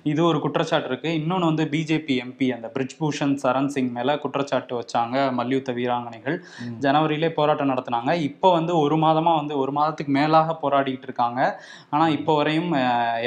இது 0.02 0.24
ஒரு 0.24 0.40
குற்றச்சாட்டு 0.40 0.88
இருக்கு. 0.88 1.14
இன்னொன்று 1.14 1.46
வந்து 1.46 1.64
பிஜேபி 1.64 2.14
எம்பி 2.24 2.48
அந்த 2.54 2.68
பிரிஜ்பூஷன் 2.74 3.34
சரண் 3.42 3.66
சிங் 3.66 3.90
மேல 3.90 4.18
குற்றச்சாட்டு 4.18 4.74
வச்சாங்க 4.76 5.32
மல்யுத்த 5.32 5.72
வீராங்கனைகள். 5.72 6.36
ஜனவரியிலே 6.80 7.30
போராட்டம் 7.30 7.70
நடத்தினாங்க. 7.70 8.12
இப்போ 8.20 8.52
வந்து 8.52 8.78
ஒரு 8.78 8.96
மாதமா 8.96 9.34
வந்து 9.36 9.56
ஒரு 9.58 9.72
மாதத்துக்கு 9.72 10.12
மேலாக 10.12 10.58
போராடிட்டு 10.62 11.02
இருக்காங்க. 11.02 11.40
ஆனா 11.90 12.08
இப்போ 12.08 12.34
வரையும் 12.36 12.70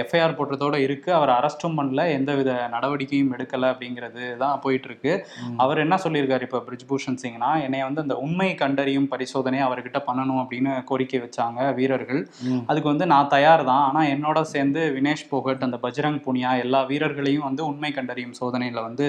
எஃப்ஐஆர் 0.03 0.37
போட்டதோட 0.39 0.75
இருக்கு. 0.77 1.13
அவர் 1.13 1.29
அரெஸ்டும் 1.29 1.77
பண்ணல. 1.77 2.07
எந்தவித 2.11 2.69
நடவடிக்கையும் 2.69 3.35
எடுக்கல 3.35 3.73
அப்படிங்கிறது 3.73 4.37
தான் 4.37 4.59
போயிட்டு 4.59 4.87
இருக்கு. 4.87 5.13
ம். 5.43 5.57
அவர் 5.57 5.77
என்ன 5.77 5.95
சொல்லியிருக்காரு? 6.05 6.41
இப்போ 6.41 6.63
பிரிஜ்பூஷன் 6.69 7.21
சிங்னா 7.23 7.51
என்னை 7.63 7.83
வந்து 7.83 8.01
அந்த 8.01 8.17
உண்மை 8.19 8.49
கண்டறியும் 8.55 9.11
பரிசோதனை 9.33 9.59
அவர்கிட்ட 9.65 9.99
பண்ணணும் 10.07 10.39
அப்படின்னு 10.41 10.71
கோரிக்கை 10.89 11.19
வச்சாங்க 11.23 11.59
வீரர்கள். 11.77 12.21
அதுக்கு 12.69 12.87
வந்து 12.91 13.05
நான் 13.11 13.29
தயார் 13.33 13.63
தான் 13.69 13.83
ஆனால் 13.87 14.09
என்னோட 14.13 14.39
சேர்ந்து 14.53 14.81
வினேஷ் 14.97 15.25
போகட் 15.31 15.63
அந்த 15.67 15.77
பஜ்ரங் 15.85 16.19
புனியா 16.25 16.51
எல்லா 16.63 16.79
வீரர்களையும் 16.91 17.45
வந்து 17.47 17.61
உண்மை 17.69 17.91
கண்டறியும் 17.97 18.35
சோதனையில் 18.39 18.81
வந்து. 18.87 19.05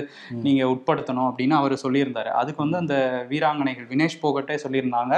நீங்கள் 0.46 0.70
உட்படுத்தணும் 0.74 1.28
அப்படின்னு 1.30 1.56
அவர் 1.60 1.74
சொல்லியிருந்தாரு. 1.84 2.30
அதுக்கு 2.40 2.62
வந்து 2.64 2.78
அந்த 2.82 2.96
வீராங்கனைகள் 3.32 3.88
வினேஷ் 3.92 4.18
போகட்டே 4.24 4.56
சொல்லியிருந்தாங்க. 4.64 5.14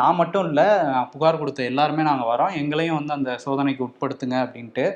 நான் 0.00 0.18
மட்டும் 0.20 0.46
இல்லை 0.50 0.66
புகார் 1.14 1.40
கொடுத்த 1.42 1.62
எல்லாருமே 1.70 2.04
நாங்கள் 2.10 2.30
வரோம். 2.32 2.54
எங்களையும் 2.62 2.98
வந்து 3.00 3.14
அந்த 3.18 3.30
சோதனைக்கு 3.46 3.84
உட்படுத்துங்க 3.88 4.38
அப்படின்ட்டு. 4.46 4.86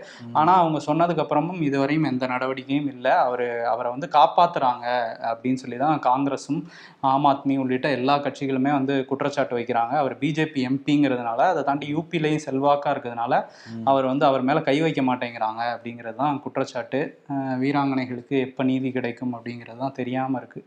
ஆனால் 0.40 0.60
அவங்க 0.64 0.80
சொன்னதுக்கு 0.88 1.24
அப்புறமும் 1.26 1.62
இதுவரையும் 1.68 2.08
எந்த 2.12 2.24
நடவடிக்கையும் 2.34 2.90
இல்லை. 2.94 3.14
அவர் 3.28 3.46
அவரை 3.74 3.90
வந்து 3.96 4.10
காப்பாத்துறாங்க 4.18 4.86
அப்படின்னு 5.32 5.62
சொல்லி 5.64 5.80
தான் 5.84 6.04
காங்கிரஸும் 6.10 6.62
ஆம் 7.12 7.26
ஆத்மி 7.30 7.54
உள்ளிட்ட 7.62 7.88
எல்லா 7.98 8.14
கட்சிகளுமே 8.24 8.70
வந்து 8.76 8.94
குற்றச்சாட்டு 9.10 9.43
வைக்கிறாங்க. 9.56 9.94
அவர் 10.02 10.14
பிஜேபி 10.22 10.60
எம்பிங்கிறதுனால 10.70 11.40
அதை 11.52 11.62
தாண்டி 11.68 11.86
யூபிலையும் 11.94 12.44
செல்வாக்கா 12.46 12.88
இருக்கிறதுனால. 12.94 13.34
அவர் 13.90 14.06
வந்து 14.10 14.24
அவர் 14.28 14.46
மேல 14.48 14.62
கை 14.68 14.76
வைக்க 14.84 15.02
மாட்டேங்கிறாங்க 15.10 15.62
அப்படிங்கிறது 15.74 16.18
தான் 16.22 16.40
குற்றச்சாட்டு. 16.46 17.02
வீராங்கனைகளுக்கு 17.62 18.38
எப்ப 18.46 18.64
நீதி 18.70 18.90
கிடைக்கும் 18.96 19.36
அப்படிங்கிறது 19.38 19.80
தான் 19.84 19.96
தெரியாம 20.00 20.40
இருக்கு. 20.42 20.62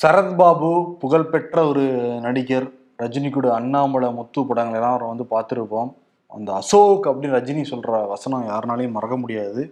சரத்பாபு 0.00 0.72
புகழ்பெற்ற 1.04 1.66
ஒரு 1.72 1.84
நடிகர் 2.28 2.68
ரஜினி 3.02 3.30
கூட 3.36 3.46
அண்ணாமலை 3.58 4.08
முத்து 4.18 4.40
படங்கள் 4.48 4.78
எல்லாம் 4.78 4.94
அவரை 4.94 5.06
வந்து 5.12 5.24
பார்த்துருப்போம். 5.34 5.92
அந்த 6.32 6.50
அசோக் 6.60 7.06
அப்படின்னு 7.10 7.36
ரஜினி 7.38 7.62
சொல்ற 7.70 8.06
வசனம் 8.12 8.48
யாருனாலையும் 8.50 8.96
மறக்க 8.96 9.16
முடியாது. 9.24 9.62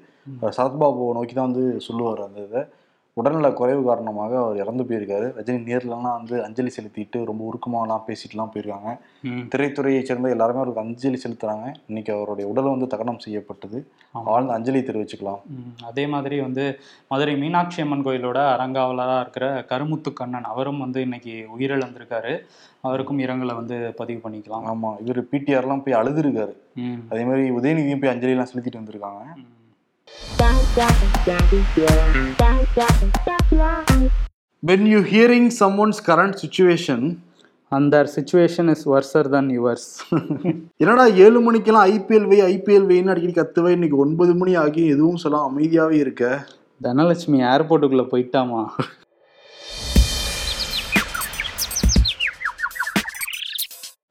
சரத்பாபுவை 0.57 1.12
நோக்கி 1.18 1.35
தான் 1.35 1.50
வந்து 1.50 1.66
சொல்லுவார் 1.87 2.20
அந்த 2.26 2.40
இதை. 2.48 2.62
உடல்நல 3.14 3.53
குறைவு 3.53 3.85
காரணமாக 3.85 4.38
அவர் 4.38 4.57
இறந்து 4.57 4.85
போயிருக்காரு. 4.85 5.27
ரஜினி 5.38 5.61
நேர்லலாம் 5.70 6.14
வந்து 6.18 6.44
அஞ்சலி 6.44 6.70
செலுத்திட்டு 6.77 7.25
ரொம்ப 7.25 7.42
உருக்கமாலாம் 7.48 8.11
பேசிட்டுலாம் 8.11 8.51
போயிருக்காங்க. 8.55 8.90
திரைத்துறையை 9.53 10.03
சேர்ந்த 10.03 10.29
எல்லாருமே 10.29 10.61
அவருக்கு 10.61 10.81
அஞ்சலி 10.81 11.20
செலுத்துறாங்க. 11.27 11.72
இன்னைக்கு 11.87 12.12
அவருடைய 12.14 12.51
உடலை 12.51 12.70
வந்து 12.70 12.87
தகனம் 12.87 13.18
செய்யப்பட்டது. 13.18 13.87
ஆழ்ந்த 14.12 14.53
அஞ்சலி 14.53 14.81
தெரிவிச்சுக்கலாம். 14.81 15.40
அதே 15.85 16.07
மாதிரி 16.07 16.40
வந்து 16.40 16.79
மதுரை 17.09 17.37
மீனாட்சி 17.37 17.83
அம்மன் 17.83 18.05
கோயிலோட 18.05 18.38
அறங்காவலராக 18.55 19.20
இருக்கிற 19.20 19.64
கருமுத்து 19.68 20.12
கண்ணன் 20.12 20.44
அவரும் 20.44 20.79
வந்து 20.79 21.01
இன்னைக்கு 21.01 21.46
உயிரிழந்திருக்காரு. 21.59 22.38
அவருக்கும் 22.81 23.18
இரங்கலை 23.18 23.55
வந்து 23.55 23.92
பதிவு 23.96 24.31
பண்ணிக்கலாம். 24.31 24.66
ஆமா. 24.72 24.90
இவர் 25.01 25.22
பிடிஆர்லாம் 25.22 25.85
போய் 25.85 26.01
அழுதுருக்காரு. 26.01 26.55
அதே 27.09 27.25
மாதிரி 27.25 27.51
உதயநிதியும் 27.51 28.01
போய் 28.01 28.14
அஞ்சலி 28.14 28.33
எல்லாம் 28.33 28.53
செலுத்திட்டு 28.55 28.81
வந்திருக்காங்க. 28.83 29.25
When 34.62 34.87
you 34.87 35.01
hearing 35.03 35.51
someone's 35.51 36.01
current 36.01 36.35
situation 36.44 37.16
அந்த 37.68 38.11
situation 38.14 38.70
is 38.70 38.88
worser 38.88 39.29
than 39.35 39.46
yours 39.59 39.87
என்னடா 40.83 41.07
ஏழு 41.07 41.40
மணிக்கெல்லாம் 41.40 41.87
ஐபிஎல் 41.87 42.27
வை 42.27 42.40
ஐபிஎல் 42.42 42.88
வைன்னு 42.90 43.12
அடிக்கடி 43.12 43.35
கத்துவை? 43.37 43.70
இன்னைக்கு 43.70 43.96
ஒன்பது 43.96 44.35
மணி 44.35 44.55
ஆகி 44.55 44.87
எதுவும் 44.87 45.16
சொல்ல 45.16 45.51
அமைதியாவே 45.51 45.92
இருக்க. 45.92 46.46
தனலட்சுமி 46.83 47.40
ஏர்போர்ட்டுக்குள்ள 47.53 48.05
போயிட்டாமா? 48.12 48.62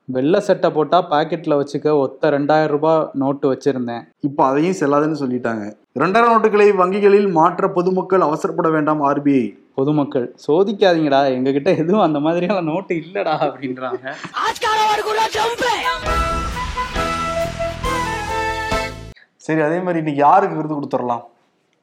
வெள்ளை 0.05 0.39
சட்டை 0.39 0.69
போட்டா 0.69 1.09
பாக்கெட்ல 1.09 1.57
வச்சுக்க 1.61 1.91
ஒத்த 1.91 2.29
ரெண்டாயிரம் 2.29 2.67
ரூபாய் 2.67 3.09
நோட்டு 3.13 3.53
வச்சிருந்தேன். 3.53 4.01
இப்போ 4.19 4.45
அதையும் 4.45 4.79
செல்லாதுன்னு 4.79 5.21
சொல்லிட்டாங்க. 5.23 5.80
இரண்டாயிரம் 5.95 6.31
நோட்டுகளை 6.33 6.75
வங்கிகளில் 6.75 7.29
மாற்ற 7.29 7.67
பொதுமக்கள் 7.67 8.21
அவசரப்பட 8.21 8.69
வேண்டாம் 8.69 9.01
ஆர்பிஐ. 9.01 9.45
பொதுமக்கள் 9.75 10.27
சோதிக்காதீங்கடா 10.47 11.19
எங்ககிட்ட 11.35 11.69
எதுவும் 11.77 12.01
அந்த 12.01 12.19
மாதிரியான 12.19 12.61
நோட்டு 12.61 12.93
இல்லடா 12.95 13.33
அப்படின்றாங்க. 13.45 14.05
சரி 19.43 19.61
அதே 19.61 19.79
மாதிரி 19.79 19.99
இன்னைக்கு 19.99 20.21
யாருக்கு 20.21 20.57
விருது 20.57 20.75
கொடுத்துடலாம்? 20.75 21.23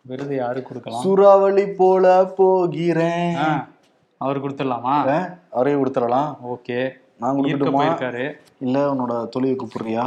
விருது 0.04 0.34
யாருக்கு 0.34 0.68
கொடுக்கலாம்? 0.68 1.02
சூறாவளி 1.02 1.66
போல 1.72 2.04
போகிறேன். 2.34 3.34
ஆ, 3.36 3.48
அவர் 4.20 4.42
கொடுத்துடலாமா? 4.44 4.94
அவரே 5.52 5.74
கொடுத்துடலாம். 5.74 6.30
ஓகே. 6.54 6.78
நான் 7.20 7.38
போயிருக்காரு. 7.78 8.24
இல்ல 8.60 8.78
உன்னோட 8.92 9.28
தொழிலை 9.28 9.56
கூப்பிடுறியா? 9.56 10.04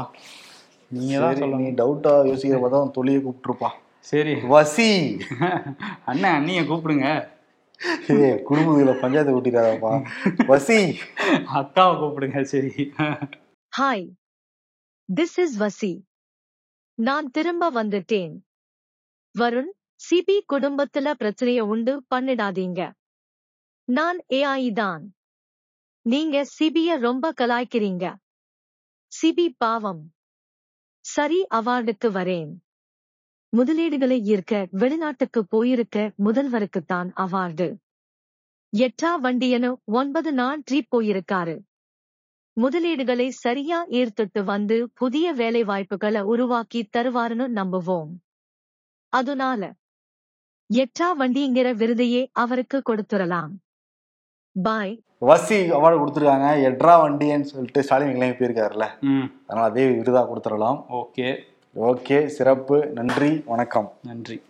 நீங்க 0.91 1.19
தான் 1.19 1.61
நீ 1.61 1.69
டவுட்டா 1.81 2.13
யோசிக்கிற 2.29 2.59
பார்த்தா 2.61 2.81
உன் 2.81 2.91
தொழிலை 2.91 3.21
கூப்பிட்டுருப்பா 3.23 3.69
சரி. 4.01 4.33
வசி. 4.33 4.89
அண்ணன் 6.05 6.33
அண்ணிய 6.33 6.61
கூப்பிடுங்க. 6.61 7.05
ஏ 8.09 8.29
குடும்பத்துல 8.49 9.01
பஞ்சாயத்து 9.01 9.33
கூட்டிடாதப்பா 9.33 9.91
வசி. 10.51 10.79
அக்காவை 11.55 11.95
கூப்பிடுங்க 12.01 12.41
சரி. 12.41 12.91
ஹாய் 13.77 14.07
திஸ் 15.09 15.37
இஸ் 15.43 15.59
வசி. 15.59 15.91
நான் 16.93 17.31
திரும்ப 17.31 17.83
வந்துட்டேன். 17.83 18.33
வருண் 19.39 19.71
சிபி 20.09 20.39
குடும்பத்துல 20.53 21.13
பிரச்சனைய 21.19 21.59
உண்டு 21.59 21.93
பண்ணிடாதீங்க. 22.15 22.91
நான் 23.83 24.19
ஏஐ 24.29 24.71
தான். 24.71 25.15
நீங்க 26.01 26.45
சிபிய 26.59 26.97
ரொம்ப 26.97 27.33
கலாய்க்கிறீங்க. 27.41 28.15
சிபி 29.11 29.47
பாவம். 29.57 30.13
சரி 31.05 31.45
அவார்டுக்கு 31.53 32.11
வரேன். 32.11 32.51
முதலீடுகளை 33.57 34.17
ஈர்க்க 34.33 34.65
வெளிநாட்டுக்கு 34.71 35.39
போயிருக்க 35.49 36.11
முதல்வருக்குத்தான் 36.25 37.09
அவார்டு. 37.15 37.67
எட்டா 38.73 39.09
வண்டியனு 39.23 39.73
ஒன்பது 39.83 40.31
நாள் 40.33 40.61
ட்ரிப் 40.71 40.91
போயிருக்காரு. 40.95 41.55
முதலீடுகளை 42.57 43.27
சரியா 43.27 43.85
ஈர்த்துட்டு 43.87 44.43
வந்து 44.43 44.89
புதிய 44.93 45.33
வேலை 45.33 45.63
வாய்ப்புகளை 45.63 46.21
உருவாக்கி 46.21 46.89
தருவாருன்னு 46.97 47.47
நம்புவோம். 47.59 48.11
அதனால 49.09 49.73
எட்டா 50.73 51.07
வண்டிங்கிற 51.19 51.67
விருதையே 51.75 52.23
அவருக்கு 52.31 52.81
கொடுத்துடலாம் 52.89 53.53
பாய். 54.55 55.03
வசி 55.21 55.57
அவார்டு 55.77 55.97
கொடுத்துருக்காங்க. 55.99 56.47
எட்ரா 56.69 56.93
வண்டின்னு 57.03 57.51
சொல்லிட்டு 57.53 57.83
ஸ்டாலின் 57.83 58.11
கிளம்பி 58.11 58.37
போயிருக்காருல்ல. 58.39 58.85
அதனால 59.47 59.69
அதே 59.71 59.85
விருதா 59.89 60.23
கொடுத்துடலாம் 60.29 60.79
ஓகே. 61.01 61.27
ஓகே 61.79 62.25
சிறப்பு 62.25 62.87
நன்றி 62.87 63.43
வணக்கம். 63.45 63.93
நன்றி. 64.03 64.41